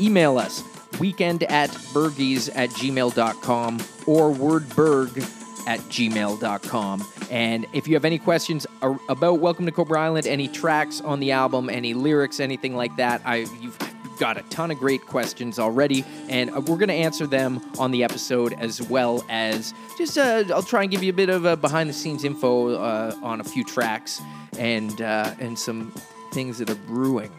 email 0.00 0.38
us 0.38 0.64
weekend 0.98 1.42
at 1.44 1.70
burgies 1.70 2.50
at 2.54 2.70
gmail.com 2.70 3.78
or 4.06 4.30
wordberg 4.32 5.39
at 5.66 5.80
gmail.com. 5.80 7.06
And 7.30 7.66
if 7.72 7.86
you 7.86 7.94
have 7.94 8.04
any 8.04 8.18
questions 8.18 8.66
about 9.08 9.40
Welcome 9.40 9.66
to 9.66 9.72
Cobra 9.72 10.00
Island, 10.00 10.26
any 10.26 10.48
tracks 10.48 11.00
on 11.00 11.20
the 11.20 11.32
album, 11.32 11.70
any 11.70 11.94
lyrics, 11.94 12.40
anything 12.40 12.76
like 12.76 12.96
that, 12.96 13.22
I 13.24 13.46
you've 13.60 13.78
got 14.20 14.36
a 14.36 14.42
ton 14.44 14.70
of 14.70 14.78
great 14.78 15.06
questions 15.06 15.58
already, 15.58 16.04
and 16.28 16.50
uh, 16.50 16.60
we're 16.60 16.76
going 16.76 16.88
to 16.88 16.94
answer 16.94 17.26
them 17.26 17.60
on 17.78 17.90
the 17.90 18.04
episode 18.04 18.52
as 18.52 18.82
well 18.82 19.24
as 19.28 19.72
just 19.96 20.18
uh, 20.18 20.44
I'll 20.54 20.62
try 20.62 20.82
and 20.82 20.90
give 20.90 21.02
you 21.02 21.10
a 21.10 21.14
bit 21.14 21.30
of 21.30 21.46
a 21.46 21.56
behind 21.56 21.88
the 21.88 21.94
scenes 21.94 22.22
info 22.24 22.74
uh, 22.74 23.16
on 23.22 23.40
a 23.40 23.44
few 23.44 23.64
tracks 23.64 24.20
and 24.58 25.00
uh, 25.00 25.34
and 25.40 25.58
some 25.58 25.92
things 26.32 26.58
that 26.58 26.70
are 26.70 26.74
brewing. 26.86 27.32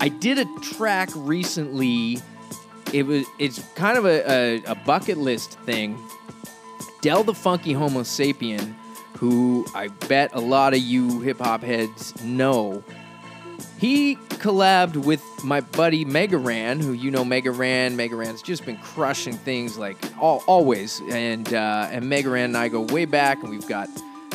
I 0.00 0.08
did 0.08 0.38
a 0.38 0.46
track 0.60 1.10
recently. 1.14 2.18
It 2.92 3.04
was 3.04 3.24
it's 3.38 3.62
kind 3.74 3.96
of 3.96 4.04
a, 4.04 4.30
a, 4.30 4.62
a 4.72 4.74
bucket 4.74 5.18
list 5.18 5.58
thing 5.60 5.96
Del 7.00 7.24
the 7.24 7.34
Funky 7.34 7.72
Homo 7.72 8.02
Sapien, 8.02 8.74
who 9.16 9.66
I 9.74 9.88
bet 9.88 10.34
a 10.34 10.40
lot 10.40 10.74
of 10.74 10.80
you 10.80 11.20
hip 11.20 11.38
hop 11.38 11.62
heads 11.62 12.22
know. 12.22 12.82
He 13.78 14.16
collabed 14.16 14.96
with 14.96 15.22
my 15.42 15.60
buddy 15.60 16.04
Mega 16.04 16.36
Ran, 16.36 16.80
who 16.80 16.92
you 16.92 17.10
know 17.10 17.24
Mega 17.24 17.50
Ran. 17.50 17.96
Mega 17.96 18.16
Ran's 18.16 18.42
just 18.42 18.66
been 18.66 18.76
crushing 18.78 19.34
things 19.34 19.78
like 19.78 19.96
all, 20.18 20.42
always, 20.46 21.00
and 21.10 21.52
uh, 21.54 21.88
and 21.90 22.08
Mega 22.08 22.28
Ran 22.28 22.50
and 22.50 22.56
I 22.56 22.68
go 22.68 22.82
way 22.82 23.06
back, 23.06 23.42
and 23.42 23.50
we've 23.50 23.66
got 23.66 23.88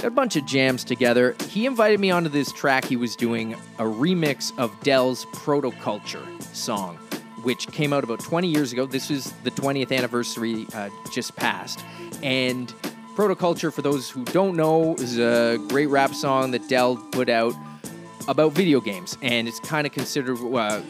a 0.03 0.09
bunch 0.09 0.35
of 0.35 0.45
jams 0.45 0.83
together. 0.83 1.35
He 1.49 1.65
invited 1.65 1.99
me 1.99 2.11
onto 2.11 2.29
this 2.29 2.51
track. 2.51 2.85
He 2.85 2.95
was 2.95 3.15
doing 3.15 3.53
a 3.77 3.83
remix 3.83 4.57
of 4.57 4.79
Del's 4.81 5.25
Protoculture 5.25 6.41
song, 6.55 6.97
which 7.45 7.67
came 7.67 7.93
out 7.93 8.03
about 8.03 8.19
20 8.19 8.47
years 8.47 8.73
ago. 8.73 8.85
This 8.85 9.09
is 9.09 9.31
the 9.43 9.51
20th 9.51 9.95
anniversary 9.95 10.65
uh, 10.73 10.89
just 11.11 11.35
passed, 11.35 11.79
and 12.21 12.73
Protoculture, 13.15 13.71
for 13.71 13.81
those 13.81 14.09
who 14.09 14.25
don't 14.25 14.57
know, 14.57 14.93
is 14.95 15.17
a 15.17 15.57
great 15.69 15.85
rap 15.85 16.13
song 16.13 16.51
that 16.51 16.67
Del 16.67 16.97
put 16.97 17.29
out 17.29 17.53
about 18.27 18.51
video 18.51 18.81
games, 18.81 19.17
and 19.21 19.47
it's 19.47 19.59
kind 19.61 19.87
of 19.87 19.93
considered 19.93 20.37
uh, 20.37 20.81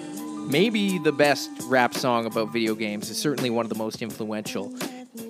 maybe 0.48 0.98
the 0.98 1.12
best 1.12 1.52
rap 1.66 1.94
song 1.94 2.26
about 2.26 2.52
video 2.52 2.74
games. 2.74 3.12
It's 3.12 3.20
certainly 3.20 3.52
one 3.52 3.64
of 3.64 3.70
the 3.70 3.78
most 3.78 4.02
influential. 4.02 4.76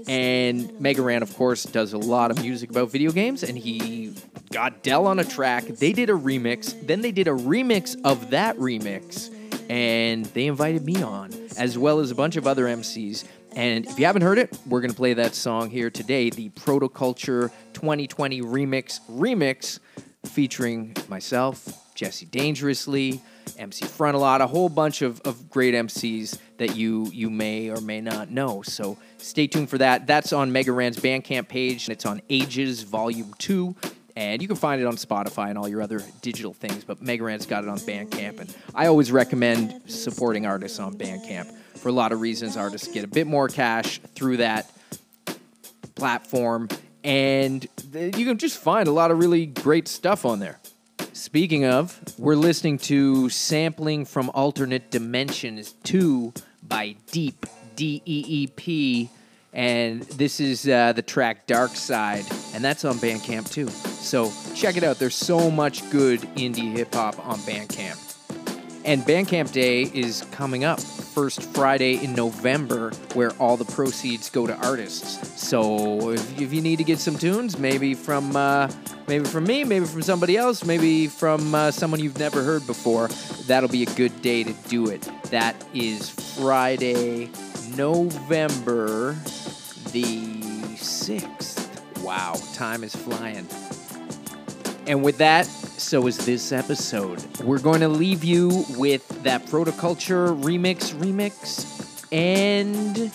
And 0.08 0.79
Mega 0.79 1.01
Ran, 1.01 1.22
of 1.22 1.36
course, 1.36 1.63
does 1.63 1.91
a 1.91 1.98
lot 1.98 2.32
of 2.32 2.41
music 2.41 2.70
about 2.70 2.91
video 2.91 3.12
games, 3.12 3.44
and 3.44 3.58
he 3.58 4.13
got 4.53 4.82
Del 4.82 5.05
on 5.05 5.20
a 5.20 5.25
track. 5.25 5.65
They 5.65 5.91
did 5.91 6.10
a 6.10 6.13
remix, 6.13 6.79
then 6.88 7.01
they 7.01 7.12
did 7.12 7.27
a 7.27 7.32
remix 7.32 8.00
of 8.05 8.29
that 8.29 8.55
remix, 8.55 9.34
and 9.69 10.25
they 10.27 10.48
invited 10.48 10.86
me 10.86 11.01
on, 11.01 11.31
as 11.57 11.77
well 11.77 12.00
as 12.00 12.12
a 12.12 12.15
bunch 12.15 12.36
of 12.36 12.48
other 12.48 12.65
MCs. 12.65 13.25
And 13.55 13.86
if 13.86 13.98
you 13.98 14.05
haven't 14.05 14.24
heard 14.24 14.38
it, 14.38 14.57
we're 14.67 14.81
going 14.81 14.91
to 14.91 14.98
play 14.98 15.13
that 15.13 15.34
song 15.34 15.69
here 15.69 15.89
today, 15.89 16.29
the 16.29 16.50
Protoculture 16.50 17.51
2020 17.74 18.41
Remix 18.41 19.00
Remix, 19.10 19.79
featuring 20.25 20.95
myself, 21.07 21.93
Jesse 21.95 22.25
Dangerously, 22.25 23.22
MC 23.57 23.86
Frontalot, 23.86 24.41
a 24.41 24.48
whole 24.48 24.69
bunch 24.69 25.01
of, 25.01 25.22
of 25.22 25.50
great 25.50 25.74
MCs 25.74 26.38
that 26.57 26.75
you 26.75 27.10
you 27.12 27.29
may 27.29 27.69
or 27.69 27.79
may 27.79 28.01
not 28.01 28.29
know. 28.29 28.62
So 28.62 28.98
stay 29.17 29.48
tuned 29.48 29.69
for 29.69 29.77
that. 29.77 30.07
That's 30.07 30.34
on 30.34 30.51
Mega 30.51 30.72
Ran's 30.72 30.98
Bandcamp 30.98 31.48
page, 31.48 31.88
and 31.88 31.93
it's 31.93 32.05
on 32.05 32.22
Ages 32.29 32.84
Volume 32.84 33.34
2. 33.38 33.75
And 34.15 34.41
you 34.41 34.48
can 34.48 34.55
find 34.55 34.81
it 34.81 34.86
on 34.86 34.95
Spotify 34.95 35.50
and 35.50 35.57
all 35.57 35.67
your 35.67 35.81
other 35.81 36.01
digital 36.22 36.53
things, 36.53 36.86
but 36.86 37.01
Mega 37.01 37.24
Ran's 37.24 37.45
got 37.45 37.63
it 37.63 37.69
on 37.69 37.77
Bandcamp. 37.79 38.39
And 38.39 38.55
I 38.74 38.88
always 38.88 39.12
recommend 39.12 39.81
supporting 39.88 40.45
artists 40.45 40.79
on 40.79 40.95
Bandcamp 40.98 41.51
for 41.77 41.89
a 41.89 41.91
lot 41.91 42.13
of 42.13 42.22
reasons. 42.22 42.55
Artists 42.55 42.88
get 42.88 43.03
a 43.03 43.07
bit 43.07 43.27
more 43.27 43.50
cash 43.50 44.00
through 44.15 44.38
that 44.38 44.72
platform, 45.95 46.69
and 47.03 47.67
you 47.93 48.25
can 48.25 48.38
just 48.38 48.57
find 48.57 48.88
a 48.88 48.91
lot 48.91 49.12
of 49.12 49.19
really 49.19 49.45
great 49.45 49.88
stuff 49.88 50.25
on 50.25 50.39
there. 50.39 50.60
Speaking 51.12 51.65
of, 51.65 52.01
we're 52.17 52.36
listening 52.36 52.77
to 52.79 53.29
Sampling 53.29 54.05
from 54.05 54.29
Alternate 54.34 54.91
Dimensions 54.91 55.74
2 55.84 56.34
by 56.63 56.95
Deep, 57.12 57.45
D 57.75 58.01
E 58.05 58.25
E 58.27 58.48
P. 58.48 59.10
And 59.53 60.01
this 60.03 60.41
is 60.41 60.67
uh, 60.67 60.91
the 60.91 61.01
track 61.01 61.48
Dark 61.48 61.72
Side, 61.72 62.25
and 62.55 62.63
that's 62.63 62.85
on 62.85 62.95
Bandcamp 62.95 63.51
too. 63.51 63.67
So 63.67 64.31
check 64.55 64.77
it 64.77 64.83
out. 64.83 64.97
There's 64.97 65.15
so 65.15 65.51
much 65.51 65.88
good 65.91 66.21
indie 66.35 66.71
hip 66.71 66.95
hop 66.95 67.19
on 67.27 67.38
Bandcamp. 67.39 68.01
And 68.85 69.01
Bandcamp 69.01 69.51
Day 69.51 69.83
is 69.83 70.24
coming 70.31 70.63
up, 70.63 70.79
first 70.79 71.41
Friday 71.41 72.03
in 72.03 72.13
November, 72.13 72.91
where 73.13 73.31
all 73.39 73.57
the 73.57 73.65
proceeds 73.65 74.29
go 74.29 74.47
to 74.47 74.55
artists. 74.65 75.41
So 75.41 76.12
if, 76.12 76.39
if 76.39 76.53
you 76.53 76.62
need 76.62 76.77
to 76.77 76.83
get 76.83 77.00
some 77.00 77.17
tunes, 77.17 77.57
maybe 77.57 77.93
from 77.93 78.35
uh, 78.35 78.71
maybe 79.07 79.25
from 79.25 79.43
me, 79.45 79.63
maybe 79.63 79.85
from 79.85 80.03
somebody 80.03 80.38
else, 80.38 80.63
maybe 80.63 81.07
from 81.07 81.53
uh, 81.53 81.71
someone 81.71 82.00
you've 82.00 82.19
never 82.19 82.41
heard 82.41 82.65
before, 82.67 83.09
that'll 83.47 83.69
be 83.69 83.83
a 83.83 83.93
good 83.95 84.21
day 84.21 84.43
to 84.43 84.53
do 84.69 84.88
it. 84.88 85.09
That 85.25 85.55
is 85.74 86.09
Friday, 86.38 87.31
November 87.75 89.13
the 89.91 90.03
6th. 90.75 91.44
Wow, 92.05 92.35
time 92.53 92.83
is 92.83 92.95
flying. 92.95 93.47
And 94.85 95.03
with 95.03 95.17
that, 95.17 95.47
so 95.47 96.05
is 96.05 96.24
this 96.24 96.51
episode. 96.51 97.25
We're 97.39 97.57
going 97.57 97.81
to 97.81 97.88
leave 97.89 98.24
you 98.24 98.63
with 98.77 99.07
that 99.24 99.47
Protoculture 99.47 100.39
remix 100.43 100.93
remix 100.93 102.05
and 102.12 103.12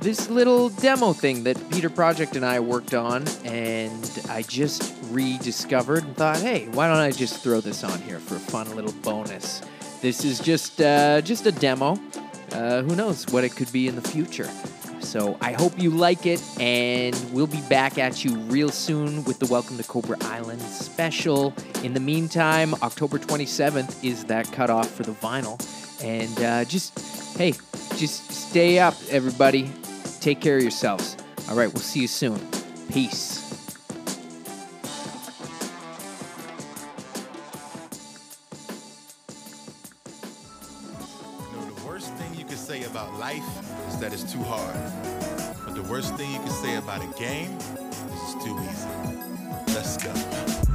this 0.00 0.28
little 0.30 0.70
demo 0.70 1.12
thing 1.12 1.44
that 1.44 1.70
Peter 1.70 1.88
Project 1.88 2.34
and 2.34 2.44
I 2.44 2.58
worked 2.58 2.92
on 2.92 3.24
and 3.44 4.20
I 4.28 4.42
just 4.42 4.96
rediscovered 5.10 6.02
and 6.02 6.16
thought, 6.16 6.38
hey, 6.38 6.66
why 6.72 6.88
don't 6.88 6.96
I 6.96 7.12
just 7.12 7.40
throw 7.40 7.60
this 7.60 7.84
on 7.84 8.02
here 8.02 8.18
for 8.18 8.34
a 8.34 8.40
fun 8.40 8.74
little 8.74 8.92
bonus? 9.02 9.62
This 10.02 10.24
is 10.24 10.40
just 10.40 10.80
uh, 10.80 11.20
just 11.20 11.46
a 11.46 11.52
demo. 11.52 12.00
Uh, 12.50 12.82
who 12.82 12.96
knows 12.96 13.28
what 13.28 13.44
it 13.44 13.54
could 13.54 13.70
be 13.70 13.86
in 13.86 13.94
the 13.94 14.02
future? 14.02 14.50
So 15.04 15.36
I 15.40 15.52
hope 15.52 15.78
you 15.78 15.90
like 15.90 16.26
it, 16.26 16.42
and 16.58 17.14
we'll 17.30 17.46
be 17.46 17.60
back 17.68 17.98
at 17.98 18.24
you 18.24 18.36
real 18.36 18.70
soon 18.70 19.22
with 19.24 19.38
the 19.38 19.46
Welcome 19.46 19.76
to 19.76 19.84
Cobra 19.84 20.16
Island 20.22 20.60
special. 20.62 21.54
In 21.82 21.92
the 21.94 22.00
meantime, 22.00 22.74
October 22.82 23.18
27th 23.18 24.02
is 24.02 24.24
that 24.24 24.50
cutoff 24.50 24.90
for 24.90 25.02
the 25.02 25.12
vinyl. 25.12 25.60
And 26.02 26.42
uh, 26.42 26.64
just, 26.64 27.36
hey, 27.36 27.52
just 27.96 28.30
stay 28.32 28.78
up, 28.78 28.94
everybody. 29.10 29.70
Take 30.20 30.40
care 30.40 30.56
of 30.56 30.62
yourselves. 30.62 31.16
All 31.48 31.56
right, 31.56 31.72
we'll 31.72 31.82
see 31.82 32.00
you 32.00 32.08
soon. 32.08 32.40
Peace. 32.90 33.43
Is 43.94 44.00
that 44.00 44.12
it's 44.12 44.30
too 44.30 44.42
hard. 44.42 44.74
But 45.64 45.74
the 45.74 45.82
worst 45.82 46.14
thing 46.16 46.30
you 46.32 46.38
can 46.38 46.50
say 46.50 46.76
about 46.76 47.02
a 47.02 47.18
game 47.18 47.56
is 47.58 48.34
it's 48.34 48.44
too 48.44 48.56
easy. 48.70 48.88
Let's 49.74 49.96
go. 49.96 50.10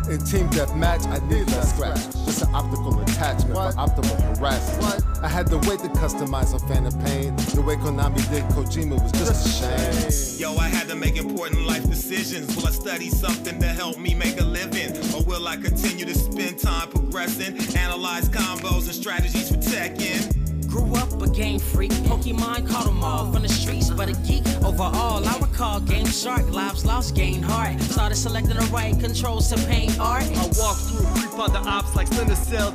In 0.10 0.20
team 0.26 0.50
deathmatch, 0.50 1.06
I 1.08 1.20
need 1.28 1.46
less 1.48 1.74
scratch. 1.74 2.00
Just 2.26 2.44
an 2.44 2.56
optical 2.56 3.00
attachment 3.02 3.56
for 3.56 3.72
optimal 3.78 4.38
harassment. 4.38 5.04
I 5.24 5.28
had 5.28 5.48
the 5.48 5.58
way 5.60 5.78
to 5.78 5.90
customize 6.00 6.54
a 6.56 6.60
fan 6.68 6.86
of 6.86 6.98
pain. 7.06 7.36
The 7.36 7.62
way 7.62 7.76
Konami 7.76 8.28
did 8.32 8.44
Kojima 8.56 9.02
was 9.02 9.12
just 9.12 9.46
a 9.46 9.50
shame. 9.50 10.40
Yo, 10.40 10.58
I 10.58 10.70
had 10.70 10.88
to 10.88 10.96
make 10.96 11.18
important 11.18 11.66
life 11.68 11.88
decisions. 11.90 12.56
Will 12.56 12.68
I 12.68 12.72
study 12.72 13.10
something 13.10 13.60
to 13.60 13.68
help 13.68 13.98
me 14.00 14.16
make 14.16 14.40
a 14.40 14.46
living? 14.46 14.96
Or 15.14 15.24
will 15.24 15.48
I 15.48 15.58
continue 15.58 16.06
to 16.06 16.16
spend 16.16 16.60
time 16.60 16.90
progressing? 16.90 17.58
Analyze 17.78 18.30
combos 18.30 18.86
and 18.86 18.96
strategies 18.96 19.50
for 19.50 19.58
Tekken? 19.58 20.39
Grew 20.70 20.96
up 20.96 21.22
a 21.22 21.28
game 21.28 21.60
freak, 21.60 21.92
Pokemon 22.06 22.68
caught 22.70 22.88
'em 22.88 23.04
all 23.04 23.32
from 23.32 23.42
the 23.42 23.50
streets, 23.50 23.90
but 23.90 24.08
a 24.08 24.14
geek 24.28 24.46
overall. 24.64 25.28
I 25.28 25.38
recall 25.40 25.80
Game 25.80 26.06
Shark, 26.06 26.48
lives 26.52 26.86
lost, 26.86 27.16
gain 27.16 27.42
heart. 27.42 27.82
Started 27.82 28.16
selecting 28.16 28.56
the 28.56 28.66
right 28.68 28.98
controls 29.00 29.50
to 29.50 29.58
paint 29.68 30.00
art. 30.00 30.24
I 30.24 30.46
walked 30.60 30.82
through, 30.82 31.29
on 31.40 31.54
the 31.54 31.60
ops 31.60 31.96
like 31.96 32.08
Splinter 32.08 32.36
Cell. 32.36 32.72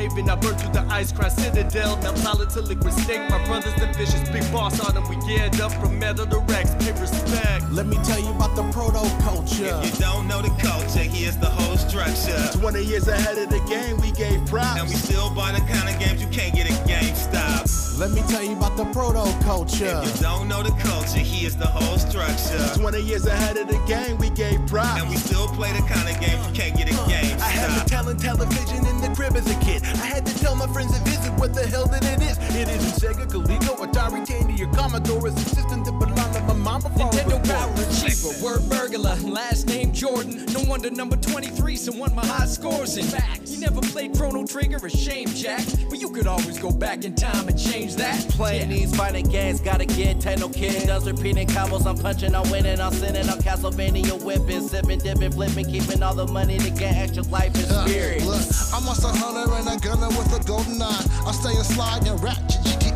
Haven, 0.00 0.30
I 0.30 0.36
burn 0.36 0.56
through 0.56 0.72
the 0.72 0.80
Icecrown 0.88 1.30
Citadel. 1.30 1.96
Now 1.98 2.14
solid 2.14 2.48
to 2.50 2.62
liquid 2.62 2.94
snake. 2.94 3.28
My 3.28 3.44
brothers 3.44 3.74
the 3.74 3.86
vicious, 3.98 4.26
big 4.30 4.50
boss 4.50 4.80
on 4.80 4.94
them. 4.94 5.06
We 5.08 5.16
geared 5.26 5.60
up 5.60 5.72
from 5.72 5.98
metal 5.98 6.26
to 6.26 6.38
Rex, 6.38 6.74
pay 6.76 6.92
respect. 6.92 7.70
Let 7.70 7.86
me 7.86 7.98
tell 8.02 8.18
you 8.18 8.30
about 8.30 8.56
the 8.56 8.62
proto 8.72 9.04
culture. 9.22 9.78
If 9.82 9.94
you 9.94 10.00
don't 10.00 10.26
know 10.26 10.40
the 10.40 10.48
culture, 10.58 11.04
here's 11.04 11.36
the 11.36 11.50
whole 11.50 11.76
structure. 11.76 12.58
20 12.58 12.82
years 12.82 13.08
ahead 13.08 13.36
of 13.36 13.50
the 13.50 13.60
game, 13.68 14.00
we 14.00 14.10
gave 14.12 14.46
props. 14.46 14.80
And 14.80 14.88
we 14.88 14.94
still 14.94 15.28
buy 15.34 15.52
the 15.52 15.60
kind 15.60 15.88
of 15.88 16.00
games 16.00 16.22
you 16.22 16.28
can't 16.28 16.54
get 16.54 16.70
at 16.70 16.88
GameStop. 16.88 17.98
Let 18.00 18.12
me 18.12 18.22
tell 18.28 18.42
you 18.42 18.52
about 18.52 18.78
the 18.78 18.86
proto 18.86 19.30
culture. 19.44 20.00
If 20.02 20.16
you 20.16 20.22
don't 20.22 20.48
know 20.48 20.62
the 20.62 20.72
culture, 20.80 21.18
here's 21.18 21.56
the 21.56 21.66
whole 21.66 21.98
structure. 21.98 22.80
20 22.80 23.02
years 23.02 23.26
ahead 23.26 23.58
of 23.58 23.68
the 23.68 23.78
game, 23.86 24.16
we 24.16 24.30
gave 24.30 24.66
props. 24.66 25.02
And 25.02 25.10
we 25.10 25.16
still 25.16 25.48
play 25.48 25.72
the 25.72 25.82
kind 25.82 26.08
of 26.08 26.18
games 26.18 26.40
you 26.46 26.54
can't 26.54 26.74
get 26.74 26.88
at 26.88 26.94
GameStop. 27.06 27.99
Had 28.00 28.18
television 28.18 28.86
in 28.86 29.00
the 29.02 29.12
crib 29.14 29.36
as 29.36 29.46
a 29.46 29.54
kid. 29.60 29.84
I 29.84 30.06
had 30.06 30.24
to 30.24 30.34
tell 30.38 30.56
my 30.56 30.66
friends 30.68 30.98
to 30.98 31.04
visit 31.04 31.32
what 31.34 31.52
the 31.54 31.66
hell 31.66 31.86
that 31.86 32.02
it 32.02 32.22
is. 32.22 32.38
It 32.56 32.66
isn't 32.66 32.96
Sega, 32.98 33.26
Coleco, 33.28 33.76
Atari, 33.76 34.24
Tandy, 34.24 34.64
or 34.64 34.72
Commodore. 34.72 35.28
It's 35.28 35.36
a 35.36 35.48
system 35.54 35.84
that 35.84 35.92
belonged 35.98 36.19
to 36.64 36.70
my 36.70 36.76
I 36.76 36.78
Nintendo 36.80 37.40
was 37.40 37.48
born. 37.48 37.58
power 37.58 37.74
achiever, 37.88 38.44
word 38.44 38.68
burglar, 38.68 39.16
last 39.30 39.66
name 39.66 39.92
Jordan. 39.92 40.44
No 40.52 40.62
wonder 40.68 40.90
number 40.90 41.16
23, 41.16 41.76
so 41.76 41.92
won 41.92 42.14
my 42.14 42.24
high 42.24 42.46
scores 42.46 42.96
in 42.96 43.04
fact. 43.04 43.48
You 43.48 43.60
never 43.60 43.80
played 43.80 44.14
Chrono 44.14 44.46
Trigger, 44.46 44.76
a 44.84 44.90
shame, 44.90 45.28
Jack. 45.28 45.64
But 45.88 46.00
you 46.00 46.10
could 46.10 46.26
always 46.26 46.58
go 46.58 46.70
back 46.70 47.04
in 47.04 47.14
time 47.14 47.48
and 47.48 47.58
change 47.58 47.96
that. 47.96 48.18
Playing 48.30 48.70
these 48.70 48.94
fighting 48.94 49.26
games, 49.28 49.60
gotta 49.60 49.86
get 49.86 50.20
techno 50.20 50.48
kid. 50.48 50.86
Does 50.86 51.06
repeating 51.06 51.48
combos, 51.48 51.86
I'm 51.86 51.96
punching, 51.96 52.34
I'm 52.34 52.48
winning, 52.50 52.80
I'm 52.80 52.92
sinning, 52.92 53.28
I'm 53.28 53.38
Castlevania 53.38 54.22
whipping, 54.22 54.68
sipping, 54.68 54.98
dipping, 54.98 55.32
flipping, 55.32 55.66
keeping 55.66 56.02
all 56.02 56.14
the 56.14 56.26
money 56.26 56.58
to 56.58 56.70
get 56.70 56.96
extra 56.96 57.22
life 57.24 57.54
and 57.54 57.70
Uh, 57.70 57.86
spirit. 57.86 58.24
Look, 58.24 58.42
I'm 58.74 58.86
a 58.86 58.92
hunter 58.92 59.52
and 59.54 59.68
a 59.68 59.78
gunner 59.84 60.08
with 60.08 60.32
a 60.38 60.44
golden 60.44 60.80
eye. 60.82 61.04
I 61.26 61.32
stay 61.32 61.56
a 61.58 61.64
slide 61.64 62.06
and 62.06 62.22
rap 62.22 62.38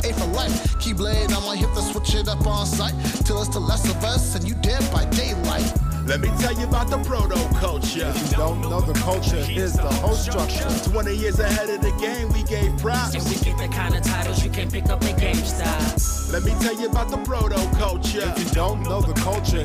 GTA 0.04 0.14
for 0.14 0.26
life. 0.36 0.76
Keyblade, 0.78 1.32
I'm 1.32 1.44
on 1.44 1.56
hip 1.56 1.72
to 1.74 1.82
switch 1.82 2.14
it 2.14 2.28
up 2.28 2.46
on 2.46 2.66
sight. 2.66 2.94
Till 3.24 3.40
it's 3.40 3.48
the 3.48 3.60
less 3.60 3.88
of 3.88 4.02
us 4.04 4.34
and 4.34 4.46
you 4.46 4.54
dead 4.56 4.82
by 4.92 5.04
daylight. 5.06 5.72
Let 6.06 6.20
me 6.20 6.28
tell 6.38 6.52
you 6.52 6.66
about 6.66 6.90
the 6.90 6.98
proto 6.98 7.34
culture. 7.58 8.12
If 8.14 8.30
you 8.30 8.36
don't 8.36 8.60
know 8.60 8.80
the 8.80 8.92
culture, 9.00 9.42
here's 9.42 9.72
the 9.72 9.88
whole 10.04 10.14
structure. 10.14 10.68
20 10.90 11.14
years 11.14 11.38
ahead 11.38 11.70
of 11.70 11.80
the 11.80 11.92
game, 11.92 12.30
we 12.32 12.42
gave 12.42 12.76
props. 12.76 13.14
And 13.14 13.24
we 13.24 13.36
get 13.36 13.56
the 13.56 13.68
kind 13.68 13.94
of 13.94 14.02
titles 14.02 14.44
you 14.44 14.50
can't 14.50 14.70
pick 14.70 14.90
up 14.90 15.02
in 15.02 15.16
GameStop. 15.16 16.30
Let 16.30 16.42
me 16.42 16.52
tell 16.60 16.78
you 16.78 16.88
about 16.88 17.08
the 17.08 17.16
proto 17.18 17.56
culture. 17.78 17.93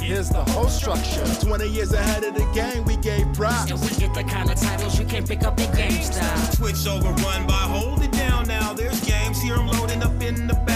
Here's 0.01 0.29
the 0.29 0.43
whole 0.51 0.67
structure. 0.67 1.25
20 1.45 1.67
years 1.67 1.93
ahead 1.93 2.23
of 2.23 2.33
the 2.33 2.45
game, 2.53 2.83
we 2.85 2.97
gave 2.97 3.31
props. 3.33 3.71
And 3.71 3.81
we 3.81 3.89
get 3.89 4.13
the 4.13 4.23
kind 4.23 4.49
of 4.49 4.59
titles 4.59 4.99
you 4.99 5.05
can't 5.05 5.27
pick 5.27 5.43
up 5.43 5.59
in 5.59 5.69
GameStop. 5.71 6.57
Twitch 6.57 6.87
overrun 6.87 7.47
by 7.47 7.53
hold 7.53 8.01
it 8.01 8.11
down 8.11 8.47
now. 8.47 8.73
There's 8.73 8.99
games 9.01 9.41
here, 9.41 9.55
I'm 9.55 9.67
loading 9.67 10.03
up 10.03 10.21
in 10.21 10.47
the 10.47 10.68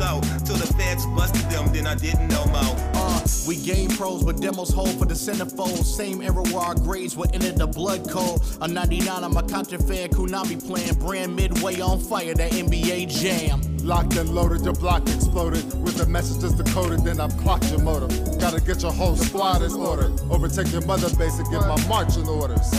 my. 0.00 0.20
Till 0.44 0.56
the 0.56 0.66
feds 0.74 1.06
busted 1.06 1.48
them, 1.50 1.72
then 1.72 1.86
I 1.86 1.94
didn't 1.94 2.28
know 2.28 2.44
more. 2.46 2.74
Uh, 2.94 3.20
we 3.46 3.56
game 3.56 3.90
pros, 3.90 4.24
but 4.24 4.40
demos 4.40 4.72
hold 4.72 4.98
for 4.98 5.04
the 5.04 5.14
centerfold. 5.14 5.84
Same 5.84 6.22
era 6.22 6.42
where 6.42 6.58
our 6.58 6.74
grades 6.74 7.16
were 7.16 7.28
into 7.32 7.52
the 7.52 7.66
blood 7.66 8.08
code. 8.10 8.40
A 8.60 8.68
99, 8.68 9.24
I'm 9.24 9.36
a 9.36 9.42
content 9.42 9.86
fan, 9.86 10.08
Konami 10.08 10.56
playing. 10.66 10.94
Brand 10.94 11.36
midway 11.36 11.80
on 11.80 12.00
fire, 12.00 12.34
that 12.34 12.52
NBA 12.52 13.08
jam. 13.08 13.60
Locked 13.78 14.16
and 14.16 14.30
loaded, 14.30 14.64
your 14.64 14.74
block 14.74 15.02
exploded. 15.02 15.64
With 15.82 15.96
the 15.96 16.06
messages 16.06 16.52
decoded, 16.54 17.04
then 17.04 17.20
I've 17.20 17.36
clocked 17.38 17.70
your 17.70 17.80
motor. 17.80 18.08
Gotta 18.38 18.60
get 18.60 18.82
your 18.82 18.92
whole 18.92 19.16
squad 19.16 19.62
in 19.62 19.72
order. 19.72 20.10
Overtake 20.30 20.72
your 20.72 20.84
mother 20.86 21.14
base 21.16 21.38
and 21.38 21.50
get 21.50 21.60
my 21.60 21.76
marching 21.88 22.26
orders. 22.28 22.70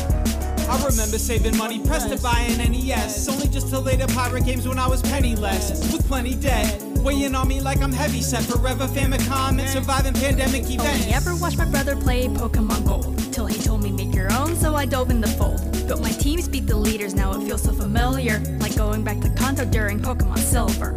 I 0.71 0.77
remember 0.85 1.17
saving 1.19 1.57
money 1.57 1.79
pressed 1.79 2.07
to 2.09 2.17
buy 2.23 2.39
an 2.47 2.71
NES. 2.71 3.27
Only 3.27 3.49
just 3.49 3.67
to 3.71 3.79
later 3.79 4.07
pirate 4.07 4.45
games 4.45 4.65
when 4.65 4.79
I 4.79 4.87
was 4.87 5.01
penniless. 5.01 5.91
With 5.91 6.07
plenty 6.07 6.33
debt. 6.33 6.81
Weighing 7.03 7.35
on 7.35 7.49
me 7.49 7.59
like 7.59 7.81
I'm 7.81 7.91
heavy 7.91 8.21
set. 8.21 8.43
Forever 8.43 8.87
Famicom 8.87 9.59
and 9.59 9.69
surviving 9.69 10.13
pandemic 10.13 10.63
events. 10.69 11.03
Only 11.03 11.13
ever 11.13 11.35
watched 11.35 11.57
my 11.57 11.65
brother 11.65 11.97
play 11.97 12.29
Pokemon 12.29 12.85
Gold. 12.85 13.20
Till 14.59 14.77
he 14.77 14.87
told 14.87 15.09
me 15.09 15.15
make 15.15 15.37
your 15.37 15.41
own, 15.41 15.55
so 15.55 15.55
I 15.55 15.55
dove 15.55 15.61
in 15.61 15.61
the 15.61 15.61
fold. 15.61 15.87
But 15.87 16.01
my 16.01 16.11
teams, 16.11 16.47
beat 16.47 16.67
the 16.67 16.77
leaders, 16.77 17.13
now 17.13 17.31
it 17.33 17.43
feels 17.45 17.63
so 17.63 17.73
familiar. 17.73 18.39
Like 18.59 18.75
going 18.75 19.03
back 19.03 19.19
to 19.21 19.29
Kanto 19.29 19.65
during 19.65 19.99
Pokemon 19.99 20.39
Silver. 20.39 20.95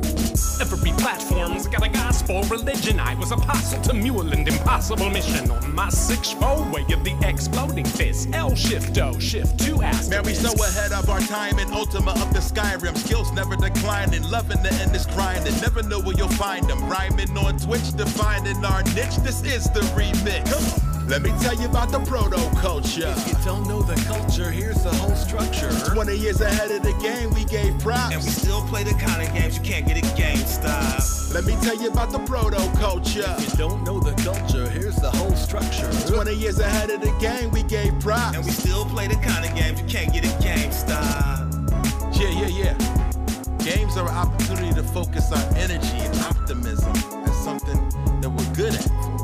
Every 0.61 0.92
platform's 0.92 1.66
got 1.66 1.84
a 1.84 1.88
gospel 1.88 2.42
religion. 2.44 3.00
I 3.00 3.14
was 3.14 3.32
apostle 3.32 3.82
to 3.82 3.94
mule 3.94 4.32
and 4.32 4.46
impossible 4.46 5.11
mission 5.11 5.50
on 5.50 5.75
my 5.75 5.88
six 5.88 6.32
fold 6.32 6.70
way 6.73 6.84
of 6.92 7.02
the 7.04 7.16
exploding 7.23 7.84
fist. 7.84 8.28
L 8.32 8.54
shift 8.54 8.99
O 8.99 9.18
shift 9.18 9.58
two 9.58 9.82
asterisk. 9.82 10.11
Man, 10.11 10.23
we 10.25 10.34
so 10.34 10.52
ahead 10.64 10.92
of 10.92 11.08
our 11.11 11.20
time 11.20 11.58
in 11.58 11.73
Ultima 11.73 12.12
of 12.12 12.32
the 12.32 12.40
Skyrim. 12.40 12.96
Skills 12.96 13.32
never 13.32 13.56
declining, 13.56 14.23
loving 14.30 14.62
the 14.62 14.73
endless 14.75 15.06
grinding. 15.06 15.54
Never 15.61 15.82
know 15.82 16.00
where 16.00 16.16
you'll 16.16 16.28
find 16.28 16.68
them. 16.68 16.88
Rhyming 16.88 17.37
on 17.37 17.58
Twitch, 17.58 17.92
defining 17.96 18.64
our 18.64 18.82
niche. 18.94 19.16
This 19.23 19.42
is 19.42 19.64
the 19.70 19.80
remix. 19.96 20.93
Let 21.06 21.20
me 21.20 21.30
tell 21.40 21.54
you 21.54 21.66
about 21.66 21.92
the 21.92 22.00
proto 22.00 22.37
culture. 22.56 23.14
If 23.16 23.28
you 23.28 23.34
don't 23.44 23.68
know 23.68 23.82
the 23.82 23.94
culture, 24.06 24.50
here's 24.50 24.82
the 24.82 24.90
whole 24.90 25.14
structure. 25.14 25.70
20 25.92 26.16
years 26.16 26.40
ahead 26.40 26.70
of 26.70 26.82
the 26.82 26.94
game, 26.94 27.30
we 27.34 27.44
gave 27.44 27.78
props. 27.78 28.14
And 28.14 28.25
we 28.25 28.30
still 28.30 28.62
play 28.68 28.84
the 28.84 28.94
kind 28.94 29.23
of 29.23 29.32
games 29.34 29.58
you 29.58 29.64
can't 29.64 29.87
get 29.87 29.99
at 29.99 30.04
GameStop. 30.16 31.34
Let 31.34 31.44
me 31.44 31.56
tell 31.61 31.76
you 31.76 31.90
about 31.90 32.11
the 32.11 32.20
proto 32.20 32.56
culture. 32.78 33.34
If 33.38 33.52
you 33.52 33.58
don't 33.58 33.84
know 33.84 34.00
the 34.00 34.14
culture, 34.23 34.68
here's 34.70 34.96
the 34.96 35.11
whole 35.11 35.34
structure. 35.37 35.90
20 36.08 36.34
years 36.34 36.58
ahead 36.58 36.90
of 36.90 37.02
the 37.02 37.12
game, 37.20 37.50
we 37.50 37.62
gave 37.64 38.00
props. 38.00 38.37
And 38.37 38.44
we 38.44 38.52
still 38.52 38.87
play 38.87 39.06
the 39.06 39.16
kind 39.16 39.44
of 39.44 39.54
games 39.54 39.82
you 39.82 39.87
can't 39.87 40.11
get 40.11 40.25
at 40.25 40.40
GameStop. 40.40 42.18
Yeah, 42.18 42.30
yeah, 42.30 42.73
yeah. 42.73 43.58
Games 43.58 43.99
are 43.99 44.08
an 44.08 44.14
opportunity 44.14 44.73
to 44.73 44.82
focus 44.82 45.30
our 45.32 45.56
energy 45.56 45.99
and 45.99 46.18
optimism 46.20 46.92
as 47.25 47.37
something 47.44 47.78
that 48.20 48.30
we're 48.30 48.54
good 48.54 48.75
at 48.75 48.84
for 48.84 48.88
once. 48.92 49.14
It's 49.14 49.23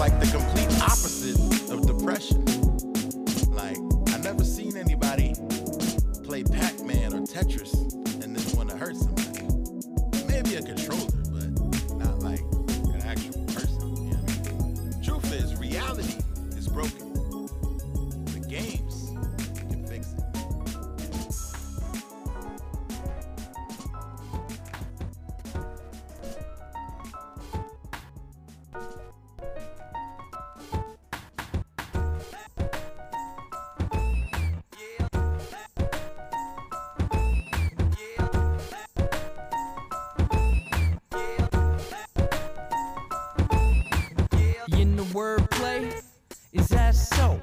like 0.00 0.18
the 0.18 0.30
complete 0.34 0.80
opposite 0.80 1.38
of 1.70 1.86
depression. 1.86 2.42
Like, 3.52 3.76
I 4.14 4.18
never 4.22 4.44
seen 4.44 4.74
anybody 4.78 5.34
play 6.24 6.42
Pac-Man 6.42 7.12
or 7.12 7.20
Tetris 7.20 7.74
and 8.24 8.34
then 8.34 8.56
want 8.56 8.70
to 8.70 8.78
hurt 8.78 8.96
somebody. 8.96 9.19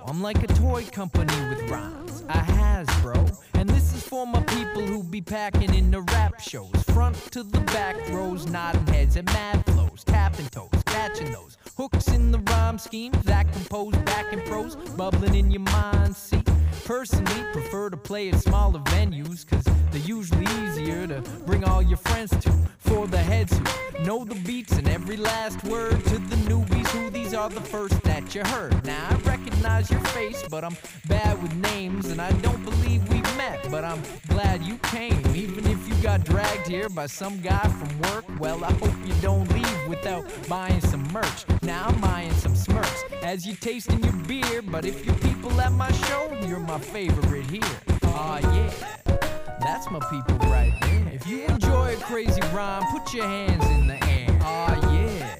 I'm 0.05 0.21
like 0.21 0.43
a 0.43 0.47
toy 0.47 0.85
company 0.91 1.33
with 1.49 1.69
rhymes. 1.69 2.23
I 2.29 2.39
has, 2.39 2.87
bro. 3.01 3.25
And 3.53 3.69
this 3.69 3.93
is 3.93 4.03
for 4.03 4.25
my 4.25 4.41
people 4.43 4.81
who 4.81 5.03
be 5.03 5.21
packing 5.21 5.73
in 5.73 5.91
the 5.91 6.01
rap 6.01 6.39
shows. 6.39 6.71
Front 6.87 7.15
to 7.31 7.43
the 7.43 7.59
back 7.75 7.95
rows, 8.09 8.47
nodding 8.47 8.85
heads 8.87 9.15
and 9.15 9.25
mad 9.27 9.65
flows, 9.65 10.03
tapping 10.03 10.47
toes, 10.47 10.83
catching 10.85 11.31
those 11.31 11.57
hooks 11.77 12.07
in 12.09 12.31
the 12.31 12.39
rhyme 12.39 12.77
scheme 12.77 13.13
that 13.23 13.51
compose 13.53 13.95
back 13.97 14.33
in 14.33 14.41
prose, 14.41 14.75
bubbling 14.75 15.35
in 15.35 15.51
your 15.51 15.61
mind. 15.61 16.15
See, 16.15 16.41
personally 16.85 17.43
prefer 17.53 17.89
to 17.89 17.97
play 17.97 18.29
at 18.29 18.39
smaller 18.39 18.79
venues, 18.79 19.45
cause 19.47 19.63
they're 19.91 20.01
usually 20.01 20.45
easier 20.63 21.07
to 21.07 21.21
bring 21.45 21.63
all 21.63 21.81
your 21.81 21.97
friends 21.97 22.31
to. 22.43 22.51
For 22.79 23.07
the 23.07 23.17
heads 23.17 23.57
who 23.57 24.03
know 24.03 24.23
the 24.23 24.35
beats 24.35 24.73
and 24.73 24.87
every 24.87 25.17
last 25.17 25.63
word 25.65 26.03
to 26.05 26.17
the 26.17 26.35
newbies 26.47 26.87
who 26.89 27.09
these 27.09 27.33
are 27.33 27.49
the 27.49 27.61
first 27.61 28.01
that 28.03 28.33
you 28.33 28.43
heard. 28.45 28.85
Now 28.85 29.07
I 29.09 29.15
recognize 29.29 29.89
your 29.91 29.99
face, 30.15 30.43
but 30.49 30.63
I'm 30.63 30.77
bad 31.07 31.41
with 31.41 31.53
names 31.55 32.09
and 32.09 32.21
I 32.21 32.31
don't 32.43 32.63
believe 32.63 33.07
we've 33.09 33.37
met. 33.37 33.69
But 33.69 33.83
I'm 33.83 34.01
glad 34.29 34.63
you 34.63 34.77
came, 34.77 35.21
even 35.35 35.65
if 35.67 35.87
you 35.87 35.95
got 36.01 36.23
dragged 36.23 36.67
here 36.67 36.89
by 36.89 37.07
some 37.07 37.41
guy 37.41 37.67
from 37.67 37.99
work. 38.11 38.25
Well, 38.39 38.63
I 38.63 38.71
hope 38.73 38.95
you 39.05 39.13
don't 39.21 39.51
leave 39.53 39.87
without 39.87 40.25
buying 40.47 40.81
some 40.81 41.03
merch. 41.11 41.45
Now 41.61 41.87
I'm 41.87 41.99
buying 41.99 42.31
some 42.33 42.55
smirks 42.55 42.86
as 43.27 43.45
you're 43.45 43.57
tasting 43.57 44.01
your 44.01 44.13
beer. 44.25 44.61
But 44.61 44.85
if 44.85 45.05
you're 45.05 45.15
people 45.15 45.59
at 45.59 45.73
my 45.73 45.91
show, 45.91 46.31
you're 46.47 46.59
my 46.59 46.79
favorite 46.79 47.45
here. 47.47 47.61
Aw, 48.03 48.39
yeah. 48.55 48.71
That's 49.59 49.91
my 49.91 49.99
people 50.09 50.37
right 50.49 50.73
there. 50.81 51.11
If 51.13 51.27
you 51.27 51.43
enjoy 51.43 51.95
a 51.95 51.97
crazy 51.97 52.41
rhyme, 52.53 52.83
put 52.89 53.13
your 53.13 53.25
hands 53.25 53.65
in 53.65 53.87
the 53.87 54.01
air. 54.05 54.29
Aw, 54.41 54.93
yeah. 54.93 55.35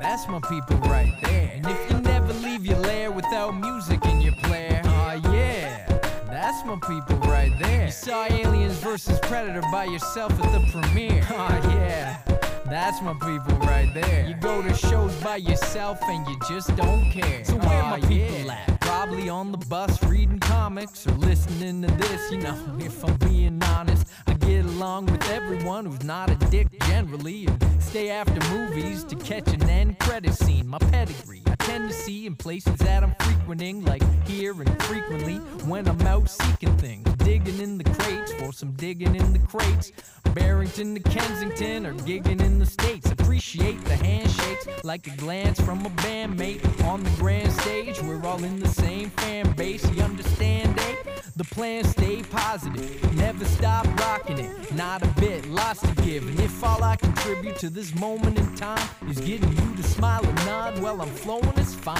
That's 0.00 0.26
my 0.26 0.40
people 0.40 0.76
right 0.90 1.12
there. 1.22 1.52
And 1.54 1.66
if 1.66 1.90
you 1.90 2.00
never 2.00 2.32
leave 2.32 2.66
your 2.66 2.78
lair 2.78 3.12
without 3.12 3.52
music 3.52 4.04
in 4.06 4.20
your 4.20 4.34
player, 4.42 4.82
aw, 4.84 5.12
yeah. 5.32 5.86
That's 6.26 6.64
my 6.66 6.78
people 6.88 7.16
right 7.30 7.52
there. 7.60 7.86
You 7.86 7.92
saw 7.92 8.26
Aliens 8.28 8.78
versus 8.78 9.20
Predator 9.20 9.62
by 9.70 9.84
yourself 9.84 10.32
at 10.32 10.50
the 10.52 10.66
premiere. 10.72 11.24
Aw, 11.30 11.74
yeah. 11.74 12.39
That's 12.66 13.00
my 13.02 13.14
people 13.14 13.56
right 13.66 13.90
there. 13.94 14.28
You 14.28 14.34
go 14.34 14.62
to 14.62 14.74
shows 14.74 15.14
by 15.22 15.36
yourself 15.36 15.98
and 16.02 16.26
you 16.28 16.38
just 16.48 16.74
don't 16.76 17.10
care. 17.10 17.44
So 17.44 17.56
where 17.56 17.82
my 17.84 18.00
people 18.00 18.50
at? 18.50 18.80
Probably 18.80 19.28
on 19.28 19.52
the 19.52 19.58
bus 19.58 20.02
reading 20.04 20.38
comics 20.38 21.06
or 21.06 21.12
listening 21.12 21.82
to 21.82 21.94
this. 21.94 22.30
You 22.30 22.38
know, 22.38 22.56
if 22.78 23.04
I'm 23.04 23.16
being 23.16 23.62
honest, 23.64 24.06
I 24.26 24.34
get 24.34 24.64
along 24.64 25.06
with 25.06 25.28
everyone 25.30 25.86
who's 25.86 26.04
not 26.04 26.30
a 26.30 26.36
dick 26.50 26.68
generally 26.86 27.46
and 27.46 27.82
stay 27.82 28.10
after 28.10 28.38
movies 28.54 29.04
to 29.04 29.16
catch 29.16 29.48
an 29.52 29.68
end 29.68 29.98
credit 29.98 30.34
scene. 30.34 30.68
My 30.68 30.78
pedigree, 30.78 31.42
I 31.60 31.62
tend 31.64 31.90
to 31.90 31.94
see 31.94 32.26
in 32.26 32.36
places 32.36 32.74
that 32.76 33.02
I'm 33.02 33.14
frequenting, 33.20 33.84
like 33.84 34.02
here 34.26 34.52
and 34.52 34.82
frequently 34.84 35.36
when 35.68 35.86
I'm 35.86 36.00
out 36.02 36.30
seeking 36.30 36.74
things. 36.78 37.06
Digging 37.18 37.60
in 37.60 37.76
the 37.76 37.84
crates 37.84 38.32
for 38.34 38.50
some 38.50 38.72
digging 38.72 39.14
in 39.14 39.34
the 39.34 39.38
crates. 39.40 39.92
Barrington 40.32 40.94
to 40.94 41.00
Kensington 41.00 41.84
or 41.84 41.92
gigging 41.92 42.40
in 42.40 42.58
the 42.58 42.64
States. 42.64 43.10
Appreciate 43.10 43.84
the 43.84 43.96
handshakes 43.96 44.84
like 44.84 45.06
a 45.06 45.16
glance 45.16 45.60
from 45.60 45.84
a 45.84 45.90
bandmate 45.90 46.64
on 46.84 47.02
the 47.02 47.10
grand 47.10 47.52
stage. 47.52 48.00
We're 48.00 48.24
all 48.24 48.42
in 48.42 48.58
the 48.58 48.68
same 48.68 49.10
fan 49.10 49.52
base, 49.52 49.84
you 49.92 50.02
understand? 50.02 50.69
The 51.40 51.54
plan 51.54 51.84
stay 51.84 52.22
positive, 52.22 53.16
never 53.16 53.46
stop 53.46 53.86
rocking 53.98 54.40
it. 54.40 54.74
Not 54.74 55.02
a 55.02 55.06
bit, 55.18 55.46
lots 55.48 55.80
to 55.80 56.02
give. 56.02 56.28
And 56.28 56.38
if 56.38 56.62
all 56.62 56.84
I 56.84 56.96
contribute 56.96 57.56
to 57.60 57.70
this 57.70 57.94
moment 57.94 58.38
in 58.38 58.54
time 58.56 58.86
is 59.08 59.18
getting 59.18 59.48
you 59.48 59.76
to 59.76 59.82
smile 59.82 60.22
and 60.22 60.36
nod, 60.44 60.78
well, 60.80 61.00
I'm 61.00 61.08
flowing, 61.08 61.50
it's 61.56 61.74
fine. 61.74 61.96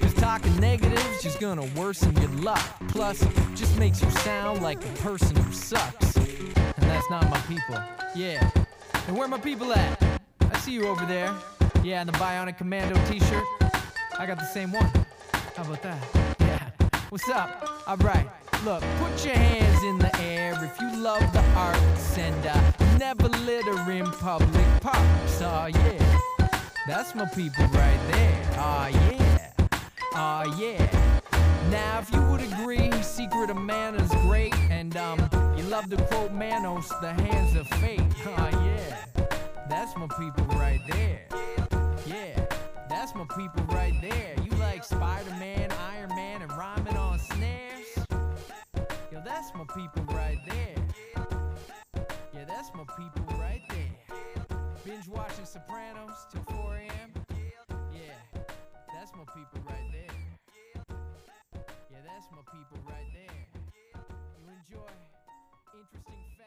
Cause 0.00 0.14
talking 0.14 0.56
negative's 0.56 1.22
just 1.22 1.40
gonna 1.40 1.66
worsen 1.76 2.16
your 2.22 2.30
luck. 2.30 2.64
Plus, 2.88 3.20
just 3.54 3.78
makes 3.78 4.02
you 4.02 4.10
sound 4.12 4.62
like 4.62 4.82
a 4.82 4.92
person 5.02 5.36
who 5.36 5.52
sucks. 5.52 6.16
And 6.16 6.72
that's 6.78 7.10
not 7.10 7.28
my 7.28 7.40
people. 7.40 7.78
Yeah. 8.16 8.50
And 9.08 9.14
where 9.14 9.28
my 9.28 9.38
people 9.40 9.74
at? 9.74 10.02
I 10.40 10.58
see 10.60 10.72
you 10.72 10.86
over 10.86 11.04
there. 11.04 11.34
Yeah, 11.84 12.00
and 12.00 12.08
the 12.08 12.14
Bionic 12.14 12.56
Commando 12.56 12.98
t-shirt. 13.10 13.44
I 14.18 14.24
got 14.24 14.38
the 14.38 14.46
same 14.46 14.72
one. 14.72 14.90
How 15.54 15.64
about 15.64 15.82
that? 15.82 16.02
Yeah. 16.40 16.70
What's 17.10 17.28
up? 17.28 17.84
Alright. 17.86 18.39
Look, 18.64 18.82
put 18.98 19.24
your 19.24 19.34
hands 19.34 19.82
in 19.84 19.98
the 19.98 20.14
air 20.20 20.52
if 20.62 20.78
you 20.78 20.94
love 21.02 21.32
the 21.32 21.42
arts 21.56 22.18
and 22.18 22.46
uh, 22.46 22.72
never 22.98 23.28
litter 23.28 23.90
in 23.90 24.04
public 24.04 24.66
parks. 24.82 25.40
Aw, 25.40 25.66
yeah. 25.68 26.20
That's 26.86 27.14
my 27.14 27.24
people 27.24 27.64
right 27.68 28.00
there. 28.12 28.50
Aw, 28.58 28.88
yeah. 28.88 29.52
Aw, 30.14 30.58
yeah. 30.58 31.20
Now, 31.70 32.00
if 32.00 32.12
you 32.12 32.20
would 32.24 32.42
agree, 32.42 32.92
Secret 33.02 33.48
of 33.48 33.56
Mana 33.56 33.96
is 34.02 34.10
great, 34.26 34.54
and 34.68 34.94
um, 34.94 35.18
you 35.56 35.64
love 35.64 35.88
to 35.88 35.96
quote 35.96 36.32
Manos, 36.32 36.88
the 37.00 37.14
hands 37.14 37.56
of 37.56 37.66
fate. 37.80 38.02
Aw, 38.26 38.64
yeah. 38.66 38.96
That's 39.70 39.96
my 39.96 40.06
people 40.18 40.44
right 40.58 40.82
there. 40.86 41.22
Yeah, 42.04 42.46
that's 42.90 43.14
my 43.14 43.24
people 43.36 43.64
right 43.74 43.94
there. 44.02 44.39
People 49.74 50.02
right 50.14 50.38
there. 50.48 50.74
Yeah, 52.34 52.44
that's 52.46 52.70
my 52.74 52.84
people 52.96 53.24
right 53.38 53.62
there. 53.68 54.56
Binge 54.84 55.06
watching 55.08 55.44
Sopranos 55.44 56.26
till 56.32 56.42
4 56.42 56.76
a.m. 56.76 57.12
Yeah, 57.92 58.40
that's 58.92 59.12
my 59.12 59.24
people 59.34 59.60
right 59.68 59.88
there. 59.92 60.16
Yeah, 61.90 61.98
that's 62.04 62.26
my 62.32 62.42
people 62.50 62.78
right 62.88 63.10
there. 63.14 63.46
You 64.38 64.48
enjoy 64.48 64.90
interesting 65.74 66.39